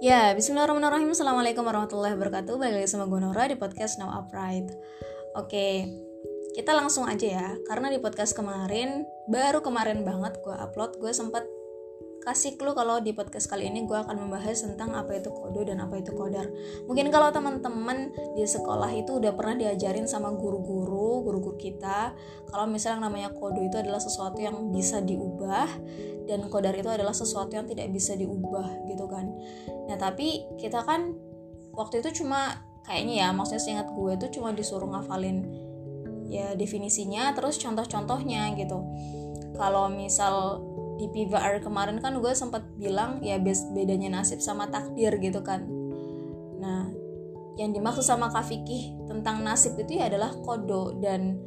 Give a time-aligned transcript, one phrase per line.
[0.00, 1.12] Ya, bismillahirrahmanirrahim.
[1.12, 2.56] Assalamualaikum warahmatullahi wabarakatuh.
[2.56, 4.72] Balik lagi sama gue Nora di podcast Now Upright.
[5.36, 5.92] Oke,
[6.56, 7.48] kita langsung aja ya.
[7.68, 11.44] Karena di podcast kemarin, baru kemarin banget gue upload, gue sempat
[12.20, 15.80] kasih clue kalau di podcast kali ini gue akan membahas tentang apa itu kodo dan
[15.80, 16.44] apa itu kodar.
[16.84, 22.12] Mungkin kalau teman-teman di sekolah itu udah pernah diajarin sama guru-guru, guru-guru kita,
[22.52, 25.68] kalau misalnya namanya kodo itu adalah sesuatu yang bisa diubah
[26.28, 29.32] dan kodar itu adalah sesuatu yang tidak bisa diubah gitu kan.
[29.88, 31.16] Nah tapi kita kan
[31.72, 35.48] waktu itu cuma kayaknya ya, maksudnya seingat gue itu cuma disuruh ngafalin
[36.30, 38.78] ya definisinya terus contoh-contohnya gitu.
[39.58, 40.62] Kalau misal
[41.00, 43.40] di PVR kemarin kan gue sempat bilang ya
[43.72, 45.64] bedanya nasib sama takdir gitu kan.
[46.60, 46.92] Nah
[47.56, 51.40] yang dimaksud sama Kak Fikih tentang nasib itu ya adalah kodo dan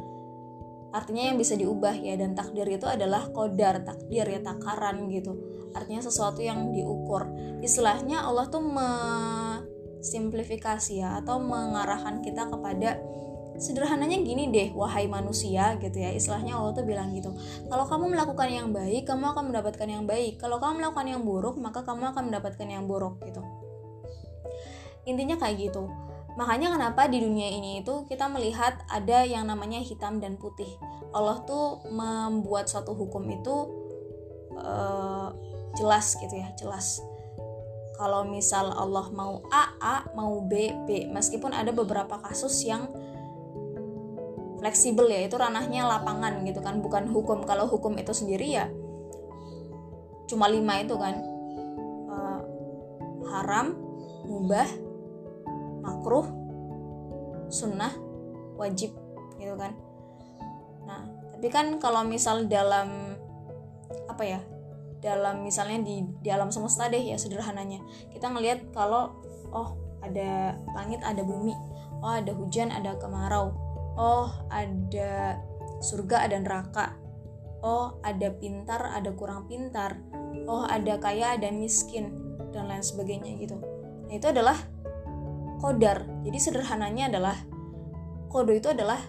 [0.94, 5.38] artinya yang bisa diubah ya dan takdir itu adalah kodar takdir ya takaran gitu.
[5.74, 7.30] Artinya sesuatu yang diukur.
[7.62, 8.62] Istilahnya Allah tuh
[10.04, 13.02] simplifikasi ya atau mengarahkan kita kepada
[13.58, 17.32] sederhananya gini deh wahai manusia gitu ya istilahnya Allah tuh bilang gitu
[17.70, 20.42] kalau kamu melakukan yang baik kamu akan mendapatkan yang baik.
[20.42, 23.46] Kalau kamu melakukan yang buruk maka kamu akan mendapatkan yang buruk gitu.
[25.06, 25.86] Intinya kayak gitu.
[26.34, 30.70] Makanya kenapa di dunia ini itu kita melihat ada yang namanya hitam dan putih.
[31.14, 33.56] Allah tuh membuat suatu hukum itu
[34.58, 35.30] uh,
[35.78, 37.06] jelas gitu ya jelas.
[37.94, 42.90] Kalau misal Allah mau A A mau B B meskipun ada beberapa kasus yang
[44.64, 47.44] fleksibel ya itu ranahnya lapangan gitu kan bukan hukum.
[47.44, 48.72] Kalau hukum itu sendiri ya
[50.32, 51.20] cuma lima itu kan.
[52.08, 52.40] Uh,
[53.28, 53.76] haram
[54.24, 54.64] mubah
[55.84, 56.32] makruh
[57.52, 57.92] sunnah
[58.56, 58.96] wajib
[59.36, 59.76] gitu kan.
[60.88, 63.20] Nah tapi kan kalau misal dalam
[64.08, 64.40] apa ya
[65.04, 67.84] dalam misalnya di di alam semesta deh ya sederhananya.
[68.16, 69.12] Kita ngelihat kalau
[69.52, 71.52] oh ada langit ada bumi
[72.04, 73.56] oh ada hujan ada kemarau
[73.98, 75.38] oh ada
[75.84, 76.96] surga ada neraka.
[77.64, 80.00] Oh ada pintar ada kurang pintar.
[80.50, 82.12] Oh ada kaya ada miskin
[82.52, 83.56] dan lain sebagainya gitu.
[84.08, 84.58] Nah itu adalah
[85.64, 87.40] kodar jadi sederhananya adalah
[88.28, 89.00] kodo itu adalah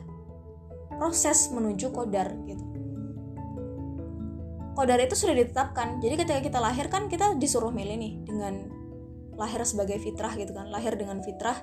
[0.94, 2.62] proses menuju kodar gitu.
[4.74, 6.02] Kodar itu sudah ditetapkan.
[6.02, 8.54] Jadi ketika kita lahir kan kita disuruh milih nih dengan
[9.36, 11.58] lahir sebagai fitrah gitu kan lahir dengan fitrah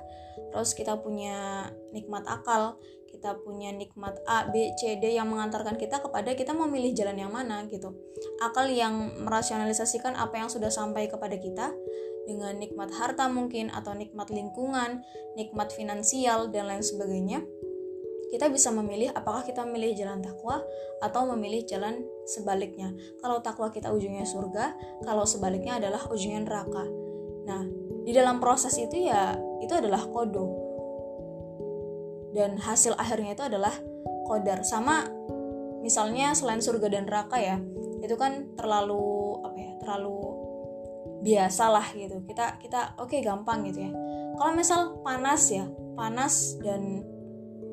[0.51, 2.79] terus kita punya nikmat akal
[3.11, 7.29] kita punya nikmat A, B, C, D yang mengantarkan kita kepada kita memilih jalan yang
[7.29, 7.91] mana gitu.
[8.39, 11.75] Akal yang merasionalisasikan apa yang sudah sampai kepada kita
[12.25, 15.03] dengan nikmat harta mungkin atau nikmat lingkungan,
[15.35, 17.43] nikmat finansial dan lain sebagainya.
[18.31, 20.63] Kita bisa memilih apakah kita memilih jalan takwa
[21.03, 22.95] atau memilih jalan sebaliknya.
[23.19, 24.71] Kalau takwa kita ujungnya surga,
[25.03, 27.00] kalau sebaliknya adalah ujungnya neraka.
[27.47, 27.61] Nah,
[28.05, 30.45] di dalam proses itu ya itu adalah kodo
[32.31, 33.73] dan hasil akhirnya itu adalah
[34.25, 35.03] kodar sama
[35.83, 37.57] misalnya selain surga dan neraka ya
[38.01, 40.17] itu kan terlalu apa ya terlalu
[41.21, 42.25] biasa lah gitu.
[42.25, 43.91] Kita kita oke okay, gampang gitu ya.
[44.35, 47.05] Kalau misal panas ya panas dan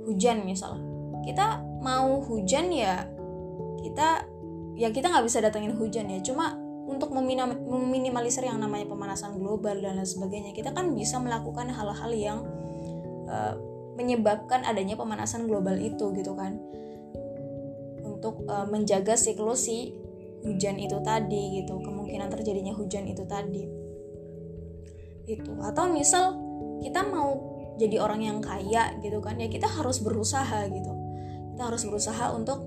[0.04, 0.76] hujan misal.
[1.24, 3.08] Kita mau hujan ya
[3.80, 4.28] kita
[4.76, 6.20] ya kita nggak bisa datengin hujan ya.
[6.20, 6.52] Cuma
[6.88, 10.56] untuk meminimalisir yang namanya pemanasan global dan lain sebagainya.
[10.56, 12.38] Kita kan bisa melakukan hal-hal yang
[13.28, 13.54] uh,
[14.00, 16.56] menyebabkan adanya pemanasan global itu gitu kan.
[18.00, 19.92] Untuk uh, menjaga siklus si
[20.48, 21.76] hujan itu tadi gitu.
[21.76, 23.68] Kemungkinan terjadinya hujan itu tadi.
[25.28, 25.60] Itu.
[25.60, 26.40] Atau misal
[26.80, 27.36] kita mau
[27.76, 30.92] jadi orang yang kaya gitu kan ya kita harus berusaha gitu.
[31.52, 32.64] Kita harus berusaha untuk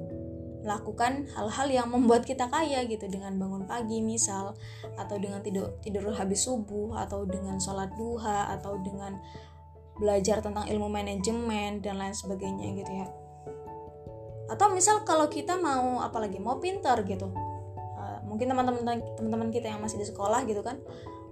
[0.62, 3.06] melakukan hal-hal yang membuat kita kaya gitu.
[3.10, 4.56] Dengan bangun pagi misal
[4.98, 9.18] atau dengan tidur tidur habis subuh atau dengan sholat duha atau dengan
[9.98, 13.08] belajar tentang ilmu manajemen dan lain sebagainya gitu ya.
[14.50, 17.30] Atau misal kalau kita mau apalagi mau pintar gitu.
[17.98, 20.81] Uh, mungkin teman-teman teman-teman kita yang masih di sekolah gitu kan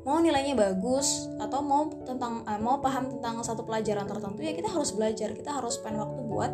[0.07, 4.71] mau nilainya bagus atau mau tentang uh, mau paham tentang satu pelajaran tertentu ya kita
[4.71, 6.51] harus belajar kita harus spend waktu buat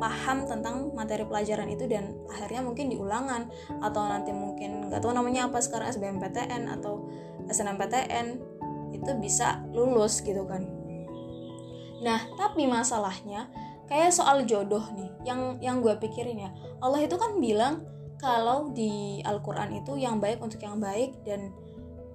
[0.00, 3.46] paham tentang materi pelajaran itu dan akhirnya mungkin diulangan
[3.78, 7.06] atau nanti mungkin nggak tahu namanya apa sekarang SBMPTN atau
[7.46, 8.26] SNMPTN
[8.94, 10.84] itu bisa lulus gitu kan
[12.04, 13.48] Nah, tapi masalahnya
[13.88, 16.50] kayak soal jodoh nih, yang yang gue pikirin ya.
[16.84, 17.80] Allah itu kan bilang
[18.20, 21.48] kalau di Al-Qur'an itu yang baik untuk yang baik dan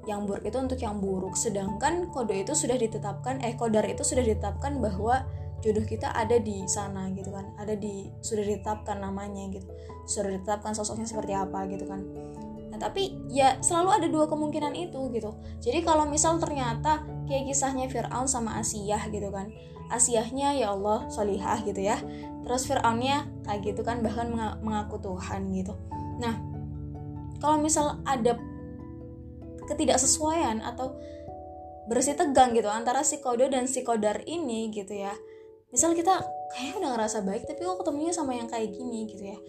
[0.05, 1.33] yang buruk itu untuk yang buruk.
[1.33, 5.25] Sedangkan kode itu sudah ditetapkan eh kodar itu sudah ditetapkan bahwa
[5.59, 7.55] jodoh kita ada di sana gitu kan.
[7.59, 9.67] Ada di sudah ditetapkan namanya gitu.
[10.07, 12.01] Sudah ditetapkan sosoknya seperti apa gitu kan.
[12.69, 17.89] Nah, tapi ya selalu ada dua kemungkinan itu gitu jadi kalau misal ternyata kayak kisahnya
[17.89, 19.49] Fir'aun sama Asiyah gitu kan
[19.89, 21.97] Asiyahnya ya Allah solihah gitu ya
[22.45, 24.29] terus Fir'aunnya kayak gitu kan bahkan
[24.61, 25.73] mengaku Tuhan gitu
[26.21, 26.37] nah
[27.41, 28.37] kalau misal ada
[29.65, 30.93] ketidaksesuaian atau
[31.89, 35.17] bersih tegang gitu antara si kodo dan si kodar ini gitu ya
[35.69, 39.39] misal kita kayak udah ngerasa baik tapi kok ketemunya sama yang kayak gini gitu ya.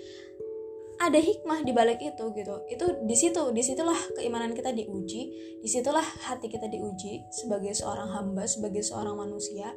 [1.01, 2.55] Ada hikmah di balik itu gitu.
[2.69, 5.23] Itu di situ di situlah keimanan kita diuji
[5.65, 9.73] di situlah hati kita diuji sebagai seorang hamba sebagai seorang manusia.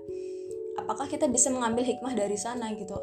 [0.75, 2.99] Apakah kita bisa mengambil hikmah dari sana gitu?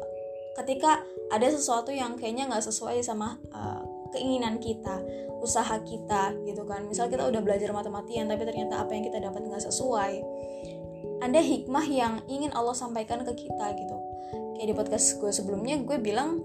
[0.53, 1.01] Ketika
[1.33, 3.81] ada sesuatu yang kayaknya nggak sesuai sama uh,
[4.13, 5.01] keinginan kita
[5.41, 6.85] usaha kita gitu kan.
[6.85, 10.13] Misal kita udah belajar matematian tapi ternyata apa yang kita dapat nggak sesuai
[11.21, 13.97] ada hikmah yang ingin Allah sampaikan ke kita gitu.
[14.57, 16.41] Kayak di podcast gue sebelumnya gue bilang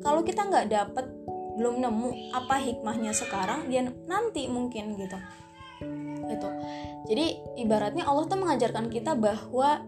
[0.00, 1.06] kalau kita nggak dapet
[1.58, 5.18] belum nemu apa hikmahnya sekarang dia nanti mungkin gitu.
[6.30, 6.48] Itu
[7.10, 9.82] jadi ibaratnya Allah tuh mengajarkan kita bahwa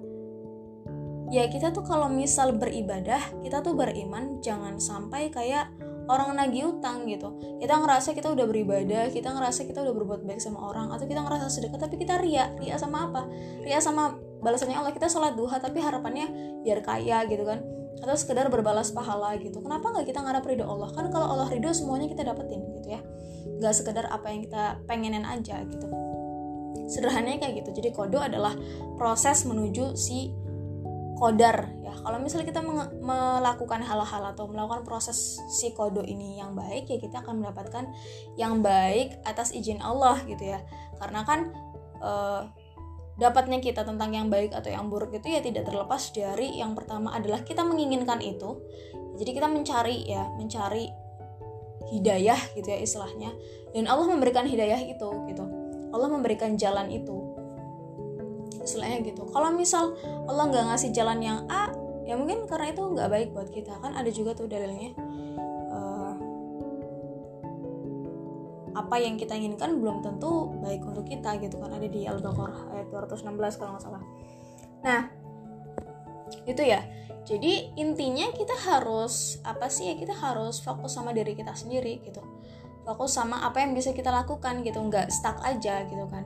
[1.29, 5.69] ya kita tuh kalau misal beribadah kita tuh beriman jangan sampai kayak
[6.09, 7.37] orang nagih utang gitu.
[7.61, 11.21] Kita ngerasa kita udah beribadah kita ngerasa kita udah berbuat baik sama orang atau kita
[11.21, 12.51] ngerasa sedekah tapi kita ria.
[12.57, 13.29] Ria sama apa?
[13.63, 16.27] Ria sama balasannya Allah kita sholat duha tapi harapannya
[16.65, 17.61] biar kaya gitu kan.
[17.99, 19.61] Atau sekedar berbalas pahala gitu.
[19.61, 20.89] Kenapa nggak kita ngarap ridho Allah?
[20.97, 23.01] Kan kalau Allah ridho semuanya kita dapetin gitu ya.
[23.59, 25.87] Nggak sekedar apa yang kita pengenin aja gitu.
[26.89, 27.71] Sederhananya kayak gitu.
[27.83, 28.57] Jadi kodo adalah
[28.97, 30.33] proses menuju si
[31.19, 31.67] kodar.
[31.83, 32.63] Ya kalau misalnya kita
[33.03, 37.91] melakukan hal-hal atau melakukan proses si kodo ini yang baik ya kita akan mendapatkan
[38.39, 40.63] yang baik atas izin Allah gitu ya.
[40.97, 41.51] Karena kan
[42.01, 42.47] uh,
[43.19, 47.11] dapatnya kita tentang yang baik atau yang buruk itu ya tidak terlepas dari yang pertama
[47.11, 48.63] adalah kita menginginkan itu.
[49.19, 50.87] Jadi kita mencari ya mencari
[51.91, 53.35] hidayah gitu ya istilahnya.
[53.75, 55.45] Dan Allah memberikan hidayah itu gitu.
[55.89, 57.28] Allah memberikan jalan itu
[58.63, 59.27] istilahnya gitu.
[59.31, 59.95] Kalau misal
[60.27, 61.71] Allah nggak ngasih jalan yang A
[62.09, 63.79] ya mungkin karena itu nggak baik buat kita.
[63.83, 64.97] Kan ada juga tuh dalilnya.
[68.79, 71.75] Apa yang kita inginkan belum tentu baik untuk kita gitu kan.
[71.75, 74.03] Ada di Al-Baqarah ayat 216 kalau nggak salah.
[74.87, 75.03] Nah
[76.47, 76.81] itu ya.
[77.29, 82.25] Jadi intinya kita harus apa sih ya kita harus fokus sama diri kita sendiri gitu.
[82.89, 84.81] Fokus sama apa yang bisa kita lakukan gitu.
[84.81, 86.25] Nggak stuck aja gitu kan.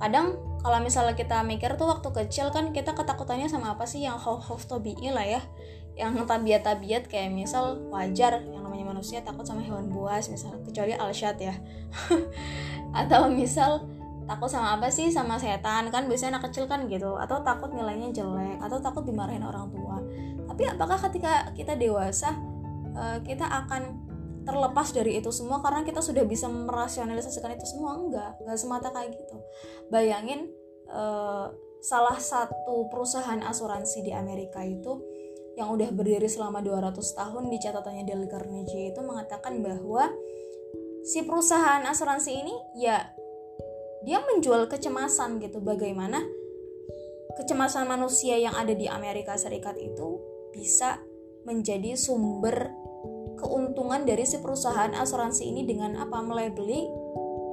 [0.00, 4.02] Kadang kalau misalnya kita mikir tuh waktu kecil kan kita ketakutannya sama apa sih?
[4.02, 5.38] Yang hof tobi'i lah ya.
[5.94, 11.38] Yang tabiat-tabiat kayak misal wajar yang namanya manusia takut sama hewan buas misal kecuali alshad
[11.38, 11.54] ya.
[13.06, 13.86] Atau misal
[14.26, 15.06] takut sama apa sih?
[15.14, 17.14] Sama setan kan biasanya anak kecil kan gitu.
[17.14, 20.02] Atau takut nilainya jelek atau takut dimarahin orang tua.
[20.50, 22.34] Tapi apakah ketika kita dewasa
[22.90, 24.02] eh, kita akan
[24.42, 28.02] terlepas dari itu semua karena kita sudah bisa merasionalisasikan itu semua?
[28.02, 29.38] Enggak enggak semata kayak gitu.
[29.94, 30.50] Bayangin
[30.90, 31.50] uh,
[31.82, 34.98] salah satu perusahaan asuransi di Amerika itu
[35.56, 40.12] yang udah berdiri selama 200 tahun di catatannya Dale Carnegie itu mengatakan bahwa
[41.06, 43.08] si perusahaan asuransi ini ya
[44.04, 45.64] dia menjual kecemasan gitu.
[45.64, 46.20] Bagaimana
[47.40, 50.20] kecemasan manusia yang ada di Amerika Serikat itu
[50.52, 51.00] bisa
[51.48, 52.68] menjadi sumber
[53.40, 56.20] keuntungan dari si perusahaan asuransi ini dengan apa?
[56.20, 56.84] Melabeli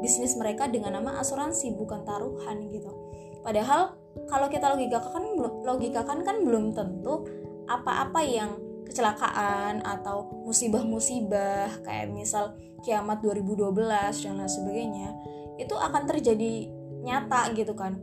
[0.03, 3.02] bisnis mereka dengan nama asuransi bukan taruhan gitu
[3.43, 3.93] padahal
[4.29, 5.23] kalau kita logikakan
[5.67, 7.27] logikakan kan belum tentu
[7.67, 13.73] apa-apa yang kecelakaan atau musibah-musibah kayak misal kiamat 2012
[14.27, 15.09] dan lain sebagainya
[15.57, 16.69] itu akan terjadi
[17.03, 17.97] nyata gitu kan.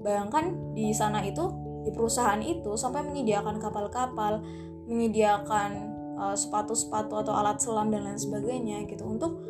[0.00, 1.50] Bayangkan di sana itu
[1.84, 4.44] di perusahaan itu sampai menyediakan kapal-kapal
[4.88, 5.70] menyediakan
[6.18, 9.40] uh, sepatu-sepatu atau alat selam dan lain sebagainya gitu untuk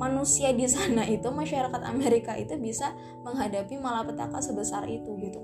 [0.00, 5.40] manusia di sana itu masyarakat Amerika itu bisa menghadapi malapetaka sebesar itu gitu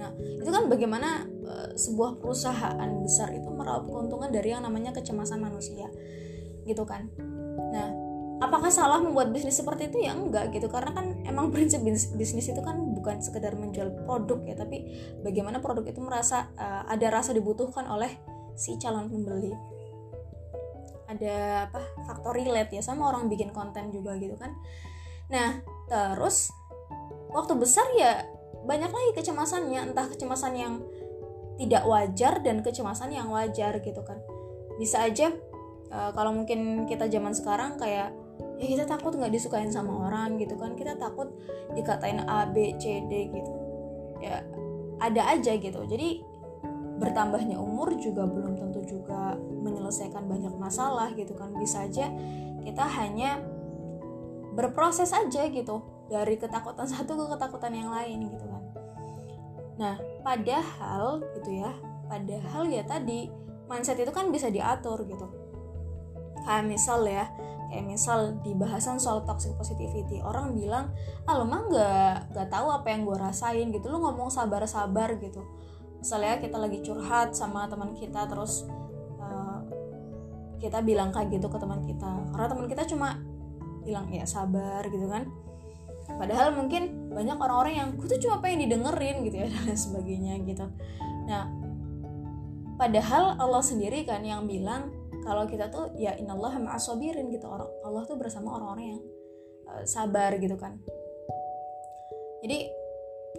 [0.00, 5.44] Nah, itu kan bagaimana uh, sebuah perusahaan besar itu meraup keuntungan dari yang namanya kecemasan
[5.44, 5.92] manusia.
[6.64, 7.12] Gitu kan.
[7.68, 7.88] Nah,
[8.40, 11.84] apakah salah membuat bisnis seperti itu ya enggak gitu karena kan emang prinsip
[12.16, 14.88] bisnis itu kan bukan sekedar menjual produk ya tapi
[15.20, 18.08] bagaimana produk itu merasa uh, ada rasa dibutuhkan oleh
[18.56, 19.52] si calon pembeli
[21.10, 24.54] ada apa faktor relate ya sama orang bikin konten juga gitu kan.
[25.26, 25.58] Nah
[25.90, 26.54] terus
[27.34, 28.22] waktu besar ya
[28.62, 30.74] banyak lagi kecemasannya entah kecemasan yang
[31.58, 34.22] tidak wajar dan kecemasan yang wajar gitu kan.
[34.78, 35.34] Bisa aja
[35.90, 38.14] uh, kalau mungkin kita zaman sekarang kayak
[38.56, 40.78] ya kita takut nggak disukain sama orang gitu kan.
[40.78, 41.34] Kita takut
[41.74, 43.52] dikatain A B C D gitu.
[44.22, 44.46] Ya
[45.00, 45.80] ada aja gitu.
[45.84, 46.22] Jadi
[47.00, 51.52] bertambahnya umur juga belum juga menyelesaikan banyak masalah gitu kan.
[51.56, 52.08] Bisa aja
[52.60, 53.40] kita hanya
[54.52, 58.62] berproses aja gitu dari ketakutan satu ke ketakutan yang lain gitu kan.
[59.80, 61.72] Nah padahal gitu ya
[62.10, 63.30] padahal ya tadi
[63.70, 65.26] mindset itu kan bisa diatur gitu.
[66.44, 67.28] Kayak misal ya
[67.70, 70.90] kayak misal di bahasan soal toxic positivity orang bilang
[71.30, 75.14] ah lo mah nggak nggak tahu apa yang gue rasain gitu lo ngomong sabar sabar
[75.22, 75.46] gitu
[76.00, 78.64] misalnya kita lagi curhat sama teman kita terus
[79.20, 79.60] uh,
[80.56, 82.10] kita bilang kayak gitu ke teman kita.
[82.32, 83.20] Karena teman kita cuma
[83.84, 85.28] bilang ya sabar gitu kan.
[86.10, 90.66] Padahal mungkin banyak orang-orang yang gue tuh cuma pengen didengerin gitu ya dan sebagainya gitu.
[91.28, 91.44] Nah
[92.80, 94.88] padahal Allah sendiri kan yang bilang
[95.20, 97.44] kalau kita tuh ya inallah ma'asobirin gitu.
[97.44, 99.00] Orang Allah tuh bersama orang-orang yang
[99.68, 100.80] uh, sabar gitu kan.
[102.40, 102.79] Jadi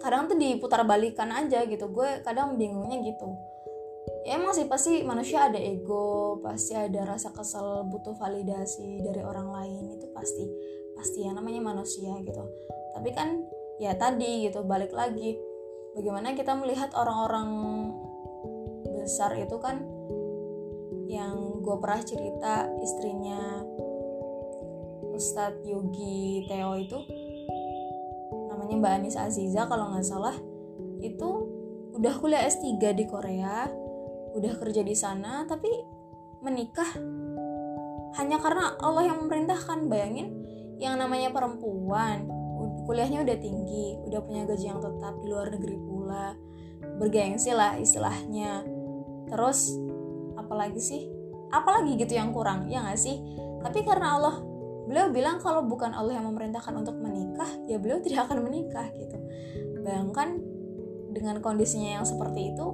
[0.00, 1.90] kadang tuh diputar balikan aja gitu.
[1.92, 3.28] Gue kadang bingungnya gitu.
[4.22, 9.50] Ya emang sih pasti manusia ada ego pasti ada rasa kesel butuh validasi dari orang
[9.50, 9.98] lain.
[9.98, 10.46] Itu pasti
[10.94, 12.44] pasti ya namanya manusia gitu.
[12.94, 13.42] Tapi kan
[13.82, 15.34] ya tadi gitu balik lagi.
[15.92, 17.50] Bagaimana kita melihat orang-orang
[18.96, 19.82] besar itu kan
[21.10, 23.60] yang gue pernah cerita istrinya
[25.12, 26.98] Ustadz Yogi Teo itu
[28.62, 30.38] namanya Mbak Anis Aziza kalau nggak salah
[31.02, 31.30] itu
[31.98, 33.66] udah kuliah S3 di Korea
[34.38, 35.68] udah kerja di sana tapi
[36.46, 36.88] menikah
[38.16, 39.88] hanya karena Allah yang memerintahkan.
[39.88, 40.30] Bayangin
[40.78, 42.28] yang namanya perempuan
[42.82, 46.34] kuliahnya udah tinggi udah punya gaji yang tetap di luar negeri pula
[46.98, 48.62] bergengsi lah istilahnya.
[49.30, 49.74] Terus
[50.38, 51.02] apalagi sih?
[51.52, 53.18] Apalagi gitu yang kurang ya nggak sih?
[53.62, 54.34] Tapi karena Allah
[54.92, 59.16] beliau bilang kalau bukan Allah yang memerintahkan untuk menikah ya beliau tidak akan menikah gitu.
[59.80, 60.36] Bayangkan
[61.16, 62.66] dengan kondisinya yang seperti itu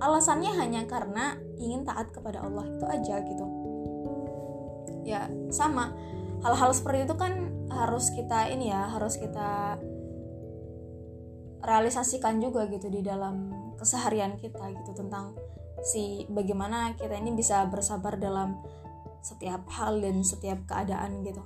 [0.00, 3.46] alasannya hanya karena ingin taat kepada Allah itu aja gitu.
[5.04, 5.92] Ya sama.
[6.40, 9.76] Hal-hal seperti itu kan harus kita ini ya harus kita
[11.60, 15.36] realisasikan juga gitu di dalam keseharian kita gitu tentang
[15.84, 18.56] si bagaimana kita ini bisa bersabar dalam
[19.20, 21.40] setiap hal dan setiap keadaan gitu.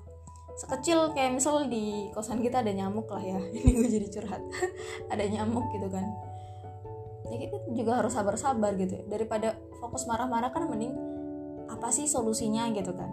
[0.54, 3.38] Sekecil kayak misal di kosan kita ada nyamuk lah ya.
[3.59, 4.43] Ini gue jadi curhat.
[5.12, 6.07] Ada nyamuk gitu kan.
[7.26, 9.04] Ya kita juga harus sabar-sabar gitu ya.
[9.11, 10.95] daripada fokus marah-marah kan mending
[11.66, 13.11] apa sih solusinya gitu kan.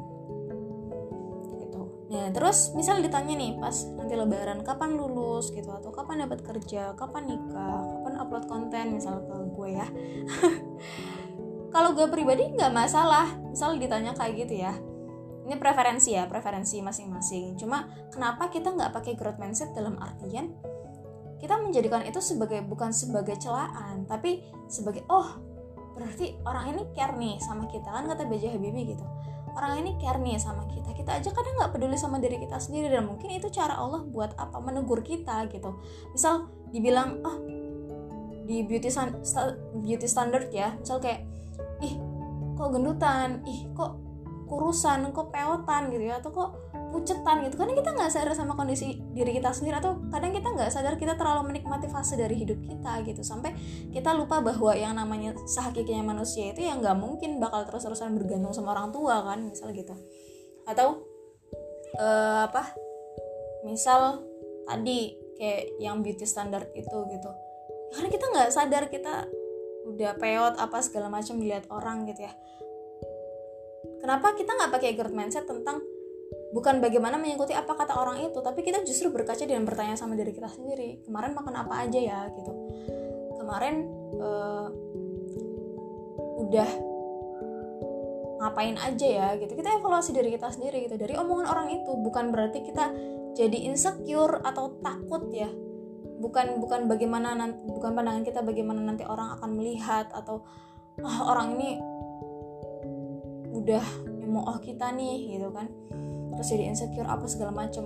[1.50, 1.82] Gitu.
[2.14, 6.94] Nah terus misal ditanya nih pas nanti lebaran kapan lulus gitu atau kapan dapat kerja
[6.94, 9.88] kapan nikah kapan upload konten misal ke gue ya
[11.72, 13.32] kalau gue pribadi nggak masalah.
[13.50, 14.76] Misal ditanya kayak gitu ya.
[15.48, 17.58] Ini preferensi ya preferensi masing-masing.
[17.58, 20.54] Cuma kenapa kita nggak pakai growth mindset dalam artian
[21.42, 25.42] kita menjadikan itu sebagai bukan sebagai celaan tapi sebagai oh
[25.98, 27.90] berarti orang ini care nih sama kita.
[27.90, 28.56] Kan kata B.J.
[28.56, 29.04] Habibie gitu.
[29.52, 30.94] Orang ini care nih sama kita.
[30.96, 34.38] Kita aja kadang nggak peduli sama diri kita sendiri dan mungkin itu cara Allah buat
[34.38, 35.76] apa menegur kita gitu.
[36.14, 37.36] Misal dibilang oh
[38.46, 38.88] di beauty,
[39.82, 40.78] beauty standard ya.
[40.80, 41.26] Misal kayak
[42.62, 43.42] kok gendutan?
[43.50, 43.98] Ih kok
[44.46, 46.22] kurusan kok peotan gitu ya?
[46.22, 46.50] Atau kok
[46.94, 47.58] pucetan gitu?
[47.58, 51.18] Karena kita nggak sadar sama kondisi diri kita sendiri atau kadang kita nggak sadar kita
[51.18, 53.26] terlalu menikmati fase dari hidup kita gitu.
[53.26, 53.58] Sampai
[53.90, 58.78] kita lupa bahwa yang namanya sehakikinya manusia itu yang nggak mungkin bakal terus-terusan bergantung sama
[58.78, 59.96] orang tua kan misal gitu.
[60.70, 61.08] Atau
[61.98, 62.78] uh, apa?
[63.66, 64.22] Misal
[64.68, 67.32] tadi kayak yang beauty standard itu gitu.
[67.92, 69.26] Karena kita nggak sadar kita
[69.82, 72.34] udah peot apa segala macam dilihat orang gitu ya
[74.02, 75.80] kenapa kita nggak pakai growth mindset tentang
[76.52, 80.36] bukan bagaimana mengikuti apa kata orang itu tapi kita justru berkaca dan bertanya sama diri
[80.36, 82.20] kita sendiri kemarin makan apa aja ya?
[82.36, 82.52] gitu.
[83.40, 83.76] Kemarin
[84.20, 84.68] uh,
[86.44, 86.70] udah
[88.42, 89.28] ngapain aja ya?
[89.40, 89.54] Gitu.
[89.54, 90.98] Kita evaluasi diri kita sendiri gitu.
[91.00, 92.92] Dari omongan orang itu bukan berarti kita
[93.38, 95.48] jadi insecure atau takut ya.
[96.22, 100.46] Bukan bukan bagaimana nanti, bukan pandangan kita bagaimana nanti orang akan melihat atau
[101.02, 101.82] oh, orang ini
[103.52, 103.84] udah
[104.32, 105.68] oh kita nih gitu kan.
[106.36, 107.84] Terus jadi insecure apa segala macem.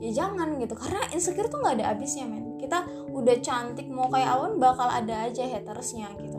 [0.00, 0.72] Ya jangan gitu.
[0.78, 2.56] Karena insecure tuh nggak ada habisnya men.
[2.56, 6.38] Kita udah cantik mau kayak awan bakal ada aja hatersnya gitu.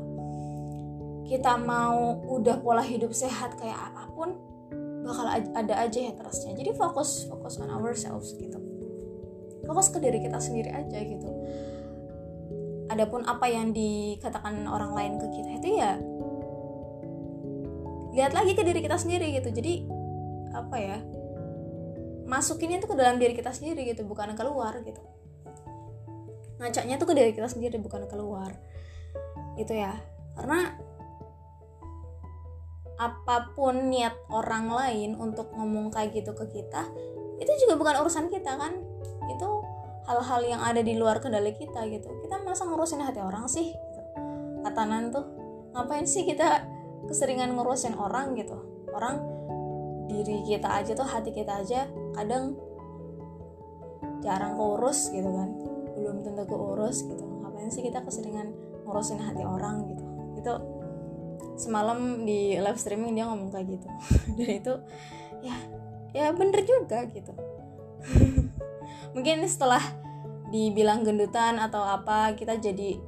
[1.27, 4.35] Kita mau udah pola hidup sehat kayak apa pun
[5.05, 6.55] bakal ada aja hatersnya.
[6.55, 8.57] Jadi fokus fokus on ourselves gitu.
[9.67, 11.29] Fokus ke diri kita sendiri aja gitu.
[12.89, 15.95] Adapun apa yang dikatakan orang lain ke kita itu ya
[18.11, 19.49] lihat lagi ke diri kita sendiri gitu.
[19.51, 19.87] Jadi
[20.51, 20.99] apa ya
[22.27, 24.99] masukinnya itu ke dalam diri kita sendiri gitu bukan keluar gitu.
[26.59, 28.55] Ngacaknya tuh ke diri kita sendiri bukan keluar
[29.59, 29.95] gitu ya.
[30.39, 30.71] Karena
[33.01, 36.85] apa pun niat orang lain untuk ngomong kayak gitu ke kita
[37.41, 38.79] itu juga bukan urusan kita kan.
[39.27, 39.49] Itu
[40.05, 42.07] hal-hal yang ada di luar kendali kita gitu.
[42.23, 44.01] Kita masa ngurusin hati orang sih gitu.
[44.61, 45.25] kata Nan tuh
[45.73, 46.63] ngapain sih kita
[47.05, 48.57] keseringan ngurusin orang gitu.
[48.91, 49.21] Orang
[50.11, 52.59] diri kita aja tuh hati kita aja kadang
[54.21, 55.49] jarang keurus gitu kan.
[55.97, 57.23] Belum tentu keurus gitu.
[57.23, 58.53] Ngapain sih kita keseringan
[58.85, 60.03] ngurusin hati orang gitu?
[60.37, 60.53] Itu
[61.57, 63.87] semalam di live streaming dia ngomong kayak gitu.
[64.37, 64.73] Dan itu
[65.41, 65.55] ya
[66.11, 67.33] ya bener juga gitu.
[69.15, 69.81] Mungkin setelah
[70.51, 72.99] dibilang gendutan atau apa kita jadi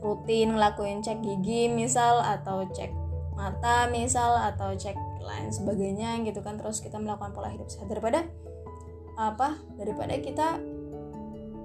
[0.00, 2.88] rutin ngelakuin cek gigi misal atau cek
[3.34, 7.88] mata misal atau cek lain sebagainya gitu kan terus kita melakukan pola hidup sehat.
[7.88, 8.26] Daripada
[9.16, 9.56] apa?
[9.76, 10.60] Daripada kita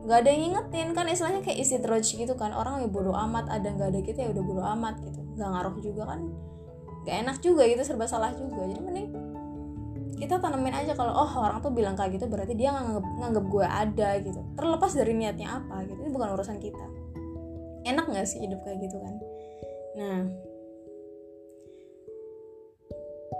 [0.05, 2.53] nggak ada yang ngingetin kan istilahnya kayak terus gitu kan.
[2.53, 5.19] Orang ya bodo amat ada nggak ada kita ya udah bodo amat gitu.
[5.35, 6.19] Nggak ngaruh juga kan.
[7.05, 8.61] Nggak enak juga gitu serba salah juga.
[8.69, 9.07] Jadi mending
[10.15, 13.65] kita tanemin aja kalau oh orang tuh bilang kayak gitu berarti dia nganggep, nganggep gue
[13.67, 14.39] ada gitu.
[14.55, 16.85] Terlepas dari niatnya apa gitu itu bukan urusan kita.
[17.83, 19.13] Enak nggak sih hidup kayak gitu kan?
[19.99, 20.19] Nah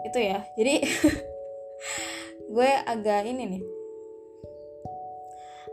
[0.06, 0.46] itu ya.
[0.54, 0.74] Jadi
[2.54, 3.64] gue agak ini nih.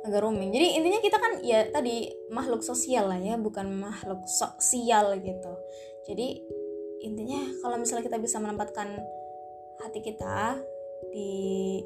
[0.02, 0.50] Agak roaming.
[0.50, 5.52] Jadi intinya kita kan ya tadi makhluk sosial lah ya bukan makhluk sosial gitu.
[6.08, 6.42] Jadi
[7.02, 8.98] intinya kalau misalnya kita bisa menempatkan
[9.82, 10.58] hati kita
[11.10, 11.82] di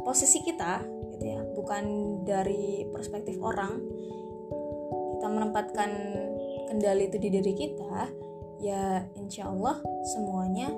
[0.00, 0.80] posisi kita
[1.16, 1.84] gitu ya bukan
[2.24, 3.82] dari perspektif orang
[5.18, 5.90] kita menempatkan
[6.70, 8.08] kendali itu di diri kita
[8.60, 9.80] ya insya Allah
[10.12, 10.68] semuanya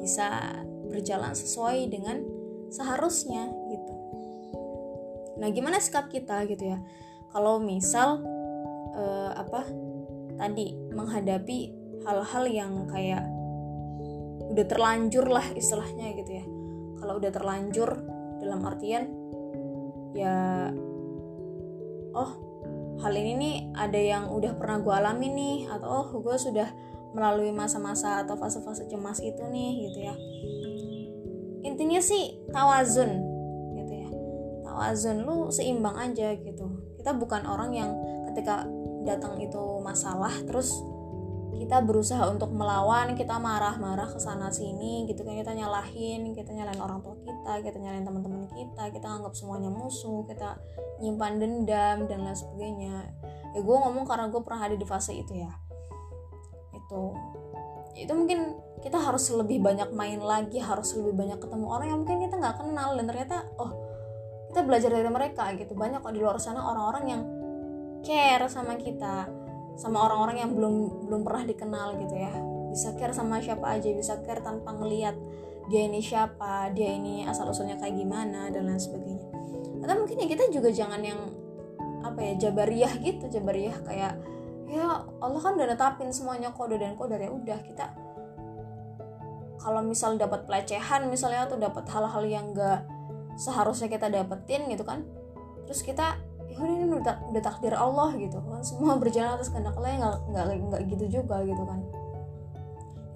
[0.00, 2.20] bisa berjalan sesuai dengan
[2.72, 3.94] seharusnya gitu.
[5.38, 6.78] Nah gimana sikap kita gitu ya?
[7.32, 8.20] Kalau misal
[8.96, 9.64] uh, apa
[10.36, 11.58] tadi menghadapi
[12.02, 13.24] hal-hal yang kayak
[14.52, 16.44] udah terlanjur lah istilahnya gitu ya.
[16.98, 17.88] Kalau udah terlanjur
[18.42, 19.06] dalam artian
[20.12, 20.68] ya
[22.12, 22.30] oh
[23.00, 26.68] hal ini nih ada yang udah pernah gue alami nih atau oh gue sudah
[27.12, 30.14] melalui masa-masa atau fase-fase cemas itu nih gitu ya.
[31.62, 33.10] Intinya sih tawazun
[33.76, 34.08] gitu ya.
[34.64, 36.66] Tawazun lu seimbang aja gitu.
[36.98, 37.90] Kita bukan orang yang
[38.32, 38.64] ketika
[39.04, 40.72] datang itu masalah terus
[41.52, 45.36] kita berusaha untuk melawan kita marah-marah ke sana sini gitu kan.
[45.36, 50.24] Kita nyalahin kita nyalain orang tua kita kita nyalain teman-teman kita kita anggap semuanya musuh
[50.24, 50.56] kita
[51.04, 52.96] nyimpan dendam dan lain sebagainya.
[53.52, 55.52] Ya gue ngomong karena gue pernah ada di fase itu ya
[56.92, 57.04] itu
[57.92, 62.18] itu mungkin kita harus lebih banyak main lagi harus lebih banyak ketemu orang yang mungkin
[62.24, 63.72] kita nggak kenal dan ternyata oh
[64.52, 65.72] kita belajar dari mereka gitu.
[65.72, 67.22] Banyak kok di luar sana orang-orang yang
[68.04, 69.24] care sama kita
[69.80, 72.32] sama orang-orang yang belum belum pernah dikenal gitu ya.
[72.68, 75.16] Bisa care sama siapa aja bisa care tanpa ngeliat
[75.72, 79.24] dia ini siapa dia ini asal usulnya kayak gimana dan lain sebagainya.
[79.80, 81.20] Atau mungkin ya kita juga jangan yang
[82.02, 84.18] apa ya jabariah gitu jabariah kayak
[84.72, 87.20] ya Allah kan udah netapin semuanya kode dan kode.
[87.20, 87.92] Ya udah kita
[89.60, 92.82] kalau misal dapat pelecehan misalnya atau dapat hal-hal yang gak
[93.38, 95.06] seharusnya kita dapetin gitu kan
[95.64, 96.18] terus kita
[96.50, 98.60] ya ini udah, udah takdir Allah gitu kan.
[98.68, 101.80] Semua berjalan atas kehendak Allah nggak nggak nggak gitu juga gitu kan.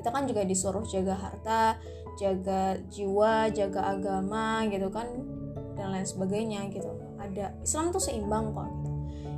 [0.00, 1.76] Kita kan juga disuruh jaga harta
[2.16, 5.04] jaga jiwa jaga agama gitu kan
[5.76, 6.88] dan lain sebagainya gitu.
[7.20, 8.70] Ada Islam tuh seimbang kok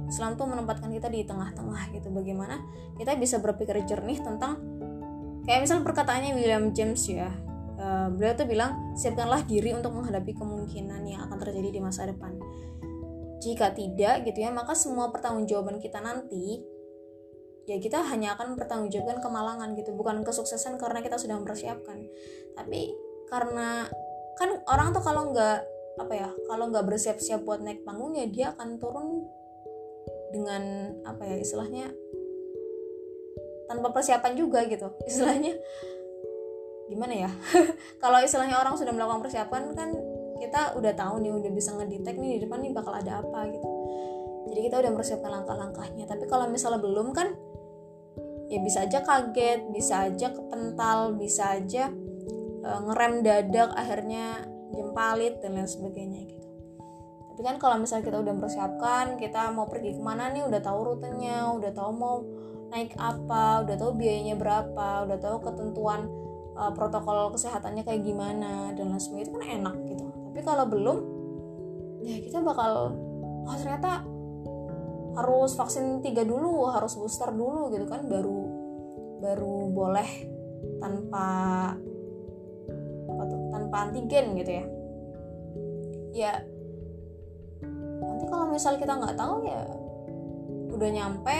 [0.08, 2.08] Islam tuh menempatkan kita di tengah-tengah gitu.
[2.08, 2.64] Bagaimana
[2.96, 4.56] kita bisa berpikir jernih tentang
[5.44, 7.28] kayak misal perkataannya William James ya.
[7.78, 12.34] Uh, beliau tuh bilang siapkanlah diri untuk menghadapi kemungkinan yang akan terjadi di masa depan.
[13.38, 16.58] Jika tidak gitu ya maka semua pertanggungjawaban kita nanti
[17.70, 19.94] ya kita hanya akan mempertanggungjawabkan kemalangan gitu.
[19.94, 22.02] Bukan kesuksesan karena kita sudah mempersiapkan.
[22.58, 22.96] Tapi
[23.30, 23.86] karena
[24.40, 25.58] kan orang tuh kalau nggak
[25.98, 29.26] apa ya kalau nggak bersiap-siap buat naik panggung ya dia akan turun
[30.34, 31.92] dengan apa ya istilahnya
[33.68, 34.88] tanpa persiapan juga gitu.
[35.10, 35.56] Istilahnya
[36.88, 37.30] gimana ya?
[38.02, 39.92] Kalau istilahnya orang sudah melakukan persiapan kan
[40.40, 43.68] kita udah tahu nih udah bisa ngedetek nih di depan nih bakal ada apa gitu.
[44.48, 46.08] Jadi kita udah mempersiapkan langkah-langkahnya.
[46.08, 47.28] Tapi kalau misalnya belum kan
[48.48, 51.92] ya bisa aja kaget bisa aja kepental bisa aja
[52.64, 56.47] e, ngerem dadak akhirnya jempalit dan lain sebagainya gitu
[57.38, 60.78] tapi kan kalau misalnya kita udah mempersiapkan kita mau pergi ke mana nih udah tahu
[60.90, 62.26] rutenya udah tahu mau
[62.74, 66.10] naik apa udah tahu biayanya berapa udah tahu ketentuan
[66.58, 70.04] uh, protokol kesehatannya kayak gimana dan lain sebagainya itu kan enak gitu.
[70.10, 70.98] Tapi kalau belum
[72.02, 72.98] ya kita bakal
[73.46, 74.02] oh ternyata
[75.14, 78.42] harus vaksin tiga dulu harus booster dulu gitu kan baru
[79.22, 80.10] baru boleh
[80.82, 81.26] tanpa
[83.06, 84.64] apa tuh tanpa antigen gitu ya.
[86.18, 86.32] Ya
[88.02, 89.62] nanti kalau misal kita nggak tahu ya
[90.74, 91.38] udah nyampe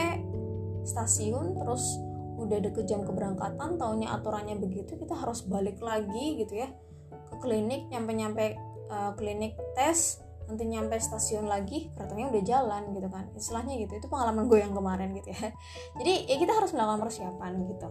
[0.83, 1.99] stasiun terus
[2.39, 6.71] udah deket jam keberangkatan taunya aturannya begitu kita harus balik lagi gitu ya
[7.11, 8.45] ke klinik nyampe nyampe
[8.89, 13.29] uh, klinik tes nanti nyampe stasiun lagi keretanya udah jalan gitu kan.
[13.37, 15.53] Istilahnya gitu itu pengalaman gue yang kemarin gitu ya.
[16.01, 17.89] Jadi ya kita harus melakukan persiapan gitu.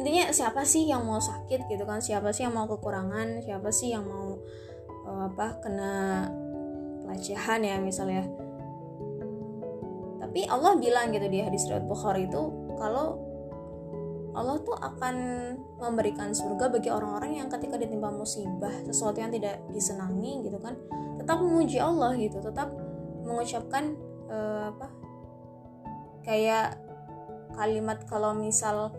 [0.00, 2.00] Intinya siapa sih yang mau sakit gitu kan?
[2.00, 3.44] Siapa sih yang mau kekurangan?
[3.44, 4.40] Siapa sih yang mau
[5.04, 5.92] uh, apa kena
[7.10, 8.22] pelecehan ya misalnya.
[10.22, 12.42] Tapi Allah bilang gitu di hadis riwayat Bukhari itu
[12.78, 13.18] kalau
[14.30, 15.16] Allah tuh akan
[15.82, 20.78] memberikan surga bagi orang-orang yang ketika ditimpa musibah sesuatu yang tidak disenangi gitu kan
[21.18, 22.70] tetap memuji Allah gitu tetap
[23.26, 23.98] mengucapkan
[24.30, 24.86] uh, apa
[26.22, 26.78] kayak
[27.58, 28.94] kalimat kalau misal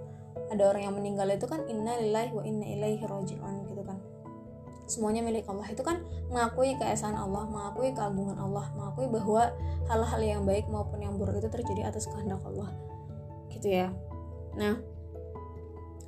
[0.52, 3.61] ada orang yang meninggal itu kan inna lillahi wa inna ilaihi rajiun
[4.92, 5.72] semuanya milik Allah.
[5.72, 9.56] Itu kan mengakui keesaan Allah mengakui keagungan Allah mengakui bahwa
[9.88, 12.76] hal-hal yang baik maupun yang buruk itu terjadi atas kehendak Allah.
[13.48, 13.96] Gitu ya.
[14.60, 14.76] Nah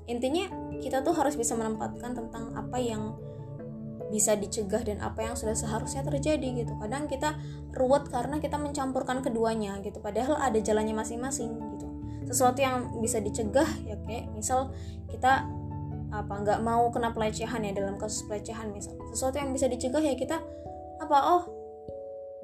[0.04, 0.52] intinya
[0.84, 3.16] kita tuh harus bisa menempatkan tentang apa yang
[4.12, 6.78] bisa dicegah dan apa yang sudah seharusnya terjadi gitu.
[6.78, 7.40] Kadang kita
[7.74, 9.98] ruwet karena kita mencampurkan keduanya gitu.
[9.98, 11.88] Padahal ada jalannya masing-masing gitu.
[12.30, 14.70] Sesuatu yang bisa dicegah ya kayak misal
[15.10, 15.50] kita
[16.14, 18.94] apa nggak mau kena pelecehan ya dalam kasus pelecehan misal.
[19.10, 20.38] Sesuatu yang bisa dicegah ya kita
[21.02, 21.44] apa oh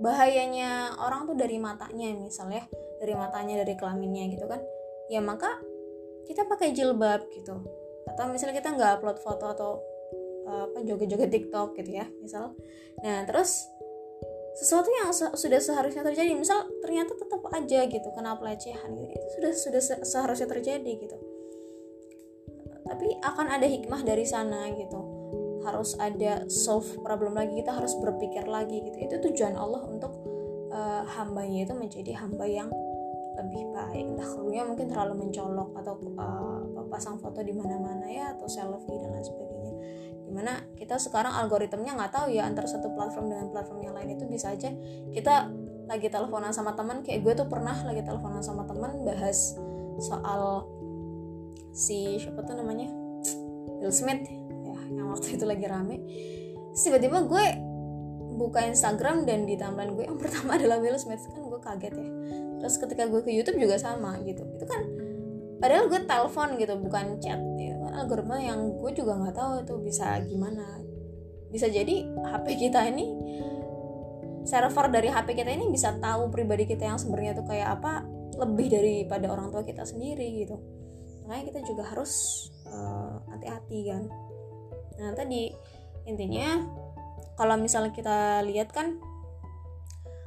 [0.02, 2.66] bahayanya orang tuh dari matanya misal ya
[2.98, 4.58] dari matanya dari kelaminnya gitu kan.
[5.14, 5.62] Ya maka
[6.26, 7.62] kita pakai jilbab gitu.
[8.10, 9.72] Atau misalnya kita nggak upload foto atau
[10.50, 12.58] apa joget-joget TikTok gitu ya misal.
[13.06, 13.70] Nah terus
[14.58, 19.14] sesuatu yang se sudah seharusnya terjadi misal ternyata tetap aja gitu kena pelecehan gitu.
[19.14, 21.29] Itu sudah sudah se seharusnya terjadi gitu
[22.90, 25.00] tapi akan ada hikmah dari sana gitu.
[25.62, 28.98] Harus ada solve problem lagi kita harus berpikir lagi gitu.
[28.98, 30.12] Itu tujuan Allah untuk
[30.74, 32.74] uh, hambanya itu menjadi hamba yang
[33.38, 34.04] lebih baik.
[34.18, 39.14] Entah keluarnya mungkin terlalu mencolok atau uh, pasang foto di mana-mana ya atau selfie dan
[39.14, 39.74] lain sebagainya.
[40.26, 44.18] Di mana kita sekarang algoritmnya nggak tahu ya antara satu platform dengan platform yang lain
[44.18, 44.74] itu bisa aja
[45.14, 45.50] kita
[45.90, 49.58] lagi teleponan sama teman kayak gue tuh pernah lagi teleponan sama teman bahas
[49.98, 50.70] soal
[51.74, 52.90] si siapa tuh namanya?
[53.80, 54.26] Will Smith.
[54.28, 55.98] Ya yang waktu itu lagi rame.
[56.76, 57.46] Tiba-tiba gue
[58.40, 61.24] buka Instagram dan di timeline gue yang pertama adalah Will Smith.
[61.30, 62.10] Kan gue kaget ya.
[62.60, 64.44] Terus ketika gue ke YouTube juga sama gitu.
[64.58, 64.82] Itu kan
[65.60, 67.76] padahal gue telepon gitu bukan chat ya.
[67.80, 70.80] Kan algoritma yang gue juga nggak tahu itu bisa gimana.
[71.50, 73.06] Bisa jadi HP kita ini
[74.50, 78.02] server dari HP kita ini bisa tahu pribadi kita yang sebenarnya tuh kayak apa
[78.40, 80.58] lebih daripada orang tua kita sendiri gitu
[81.30, 84.10] makanya kita juga harus uh, hati-hati kan.
[84.98, 85.54] Nah tadi
[86.10, 86.66] intinya
[87.38, 88.98] kalau misalnya kita lihat kan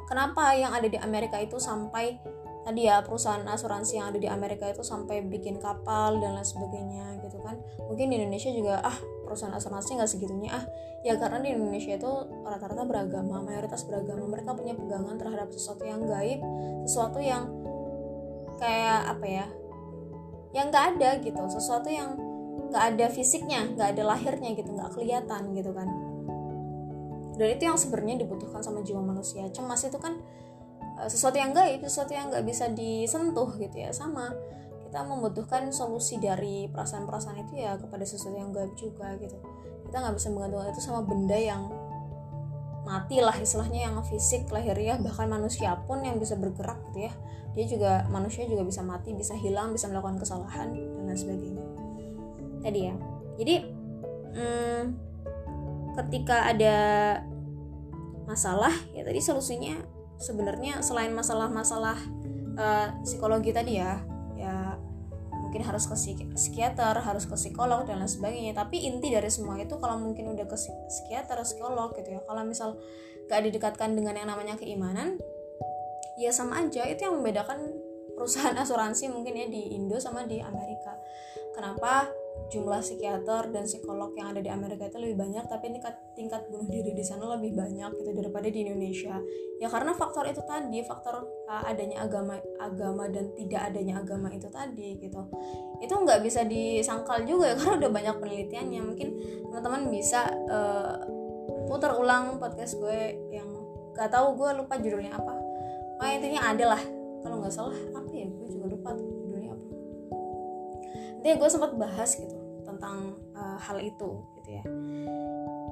[0.07, 2.23] kenapa yang ada di Amerika itu sampai
[2.63, 7.19] tadi ya perusahaan asuransi yang ada di Amerika itu sampai bikin kapal dan lain sebagainya
[7.27, 7.59] gitu kan.
[7.91, 8.95] Mungkin di Indonesia juga ah
[9.27, 10.65] perusahaan asuransi nggak segitunya ah.
[11.03, 12.13] Ya karena di Indonesia itu
[12.47, 16.39] rata-rata beragama mayoritas beragama mereka punya pegangan terhadap sesuatu yang gaib
[16.87, 17.51] sesuatu yang
[18.63, 19.47] kayak apa ya
[20.53, 22.17] yang nggak ada gitu sesuatu yang
[22.73, 25.89] nggak ada fisiknya nggak ada lahirnya gitu nggak kelihatan gitu kan.
[27.37, 29.49] Dan itu yang sebenarnya dibutuhkan sama jiwa manusia.
[29.49, 30.21] Cemas itu kan
[31.01, 33.91] uh, sesuatu yang gaib sesuatu yang nggak bisa disentuh gitu ya.
[33.93, 34.33] Sama
[34.85, 39.37] kita membutuhkan solusi dari perasaan-perasaan itu ya kepada sesuatu yang gaib juga gitu.
[39.89, 41.73] Kita nggak bisa menggantungkan itu sama benda yang
[42.83, 47.15] mati lah istilahnya yang fisik lahiriah bahkan manusia pun yang bisa bergerak gitu ya
[47.53, 51.65] dia juga manusia juga bisa mati bisa hilang bisa melakukan kesalahan dan lain sebagainya.
[52.65, 52.95] Tadi ya.
[53.37, 53.55] Jadi
[54.37, 54.83] hmm,
[56.01, 56.77] ketika ada
[58.25, 59.77] masalah ya tadi solusinya
[60.17, 61.99] sebenarnya selain masalah-masalah
[62.57, 64.01] uh, psikologi tadi ya
[64.39, 64.79] ya
[65.53, 65.97] mungkin harus ke
[66.33, 68.57] psikiater harus ke psikolog dan lain sebagainya.
[68.57, 70.57] Tapi inti dari semua itu kalau mungkin udah ke
[70.89, 72.81] psikiater psikolog gitu ya kalau misal
[73.29, 75.21] gak didekatkan dengan yang namanya keimanan
[76.27, 76.87] ya sama aja.
[76.87, 77.59] Itu yang membedakan
[78.15, 80.95] perusahaan asuransi mungkin ya di Indo sama di Amerika.
[81.53, 82.09] Kenapa
[82.49, 86.65] jumlah psikiater dan psikolog yang ada di Amerika itu lebih banyak tapi tingkat tingkat bunuh
[86.69, 89.21] diri di sana lebih banyak gitu daripada di Indonesia?
[89.61, 94.49] Ya karena faktor itu tadi faktor uh, adanya agama agama dan tidak adanya agama itu
[94.49, 95.29] tadi gitu.
[95.85, 98.81] Itu nggak bisa disangkal juga ya karena udah banyak penelitiannya.
[98.81, 99.09] Mungkin
[99.53, 100.97] teman-teman bisa uh,
[101.69, 103.49] putar ulang podcast gue yang
[103.93, 105.42] gak tahu gue lupa judulnya apa
[106.03, 106.83] oh intinya ada lah.
[107.23, 108.27] Kalau nggak salah apa ya?
[108.27, 109.65] Gue juga lupa tuh judulnya apa.
[111.23, 112.37] Intinya gue sempat bahas gitu
[112.67, 114.11] tentang uh, hal itu
[114.43, 114.65] gitu ya.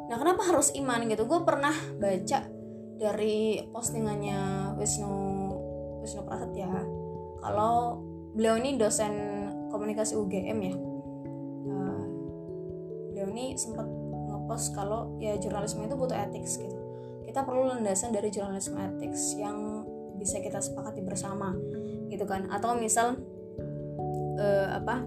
[0.07, 1.27] Nah kenapa harus iman gitu?
[1.27, 2.39] Gue pernah baca
[3.01, 5.15] dari postingannya Wisnu
[6.07, 6.71] Wisnu Prasetya.
[7.43, 7.99] Kalau
[8.37, 9.13] beliau ini dosen
[9.75, 10.75] komunikasi UGM ya.
[11.67, 12.05] Uh,
[13.11, 13.89] beliau ini sempat
[14.31, 16.79] ngepost kalau ya jurnalisme itu butuh etik gitu.
[17.27, 19.80] Kita perlu landasan dari jurnalisme etik yang
[20.21, 21.57] bisa kita sepakati bersama
[22.13, 22.53] gitu kan?
[22.53, 23.17] Atau misal
[24.37, 25.01] uh, apa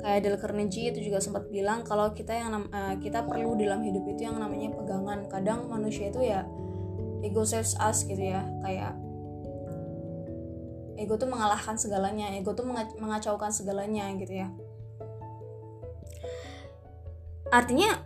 [0.00, 4.08] kayak Dale Carnegie itu juga sempat bilang kalau kita yang uh, kita perlu dalam hidup
[4.08, 5.28] itu yang namanya pegangan.
[5.28, 6.48] Kadang manusia itu ya
[7.20, 8.40] ego saves us gitu ya.
[8.64, 8.96] Kayak
[10.96, 12.64] ego tuh mengalahkan segalanya ego tuh
[12.96, 14.48] mengacaukan segalanya gitu ya.
[17.52, 18.00] Artinya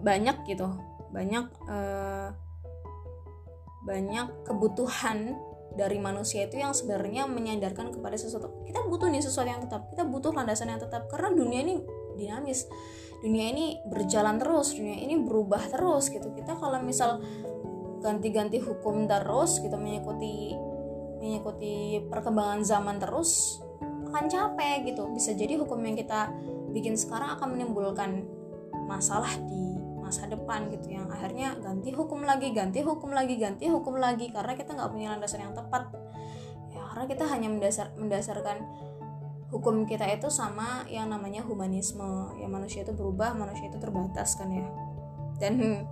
[0.00, 0.68] banyak gitu.
[1.14, 2.28] Banyak uh,
[3.84, 5.36] banyak kebutuhan
[5.74, 8.62] dari manusia itu yang sebenarnya menyadarkan kepada sesuatu.
[8.62, 9.90] Kita butuh nih sesuatu yang tetap.
[9.90, 11.10] Kita butuh landasan yang tetap.
[11.10, 11.74] Karena dunia ini
[12.14, 12.70] dinamis.
[13.20, 14.74] Dunia ini berjalan terus.
[14.78, 16.30] Dunia ini berubah terus gitu.
[16.30, 17.18] Kita kalau misal
[18.04, 20.52] ganti-ganti hukum terus gitu mengikuti
[21.24, 23.58] mengikuti perkembangan zaman terus
[24.12, 25.10] akan capek gitu.
[25.10, 26.30] Bisa jadi hukum yang kita
[26.70, 28.22] bikin sekarang akan menimbulkan
[28.86, 29.73] masalah di
[30.14, 34.54] masa depan gitu yang akhirnya ganti hukum lagi ganti hukum lagi ganti hukum lagi karena
[34.54, 35.90] kita nggak punya landasan yang tepat.
[36.70, 38.62] Ya karena kita hanya mendasar mendasarkan
[39.50, 42.30] hukum kita itu sama yang namanya humanisme.
[42.38, 44.62] Ya manusia itu berubah manusia itu terbatas kan ya.
[45.42, 45.82] Dan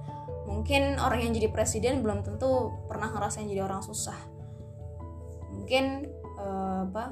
[0.46, 4.22] mungkin orang yang jadi presiden belum tentu pernah ngerasain jadi orang susah.
[5.50, 6.06] Mungkin
[6.38, 7.11] uh, apa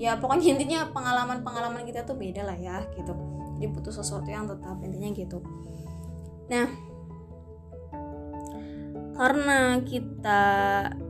[0.00, 4.80] ya pokoknya intinya pengalaman-pengalaman kita tuh beda lah ya gitu jadi butuh sesuatu yang tetap
[4.80, 5.44] intinya gitu.
[6.48, 6.66] Nah
[9.20, 10.42] karena kita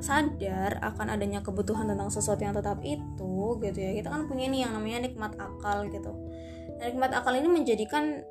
[0.03, 4.67] sadar akan adanya kebutuhan tentang sesuatu yang tetap itu gitu ya kita kan punya nih
[4.67, 6.11] yang namanya nikmat akal gitu.
[6.83, 8.27] Dan nikmat akal ini menjadikan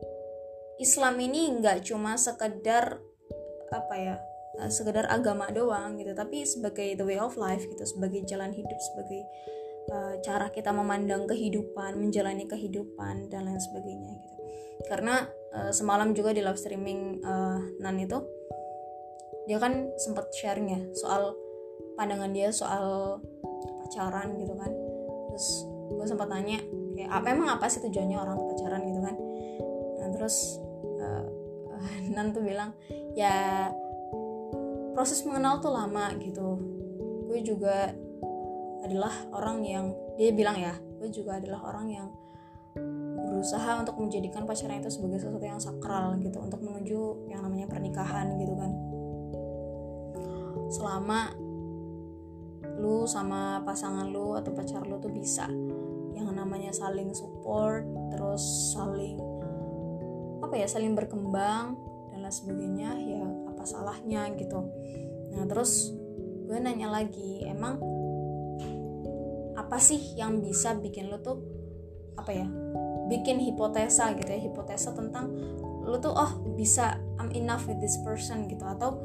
[0.83, 2.99] Islam ini nggak cuma sekedar
[3.71, 4.15] apa ya
[4.67, 9.23] sekedar agama doang gitu tapi sebagai the way of life gitu sebagai jalan hidup sebagai
[9.87, 14.35] uh, cara kita memandang kehidupan, menjalani kehidupan dan lain sebagainya gitu.
[14.87, 15.23] Karena
[15.55, 18.19] uh, semalam juga di live streaming uh, Nan itu
[19.49, 21.33] dia kan sempat sharing ya soal
[21.97, 23.17] pandangan dia soal
[23.85, 24.71] pacaran gitu kan.
[25.33, 25.47] Terus
[25.89, 26.61] gue sempat tanya
[26.93, 29.15] kayak apa emang apa sih tujuannya orang pacaran gitu kan.
[29.99, 30.59] Nah terus
[31.01, 31.25] uh,
[32.15, 32.77] Nan tuh bilang
[33.17, 33.67] ya
[34.93, 36.59] proses mengenal tuh lama gitu.
[37.29, 37.93] Gue juga
[38.83, 42.07] adalah orang yang dia bilang ya gue juga adalah orang yang
[43.29, 48.35] berusaha untuk menjadikan pacarnya itu sebagai sesuatu yang sakral gitu untuk menuju yang namanya pernikahan
[48.35, 48.71] gitu kan.
[50.69, 51.31] Selama
[52.79, 55.47] lu sama pasangan lu atau pacar lu tuh bisa
[56.15, 58.43] yang namanya saling support terus
[58.75, 59.19] saling
[60.43, 61.75] apa ya saling berkembang
[62.11, 63.23] dan lain sebagainya ya
[63.55, 64.67] apa salahnya gitu.
[65.31, 65.95] Nah terus
[66.49, 67.77] gue nanya lagi emang
[69.59, 71.43] apa sih yang bisa bikin lo tuh
[72.15, 72.47] apa ya
[73.11, 75.35] bikin hipotesa gitu ya hipotesa tentang
[75.83, 78.61] lo tuh oh bisa I'm enough with this person gitu.
[78.63, 79.01] Atau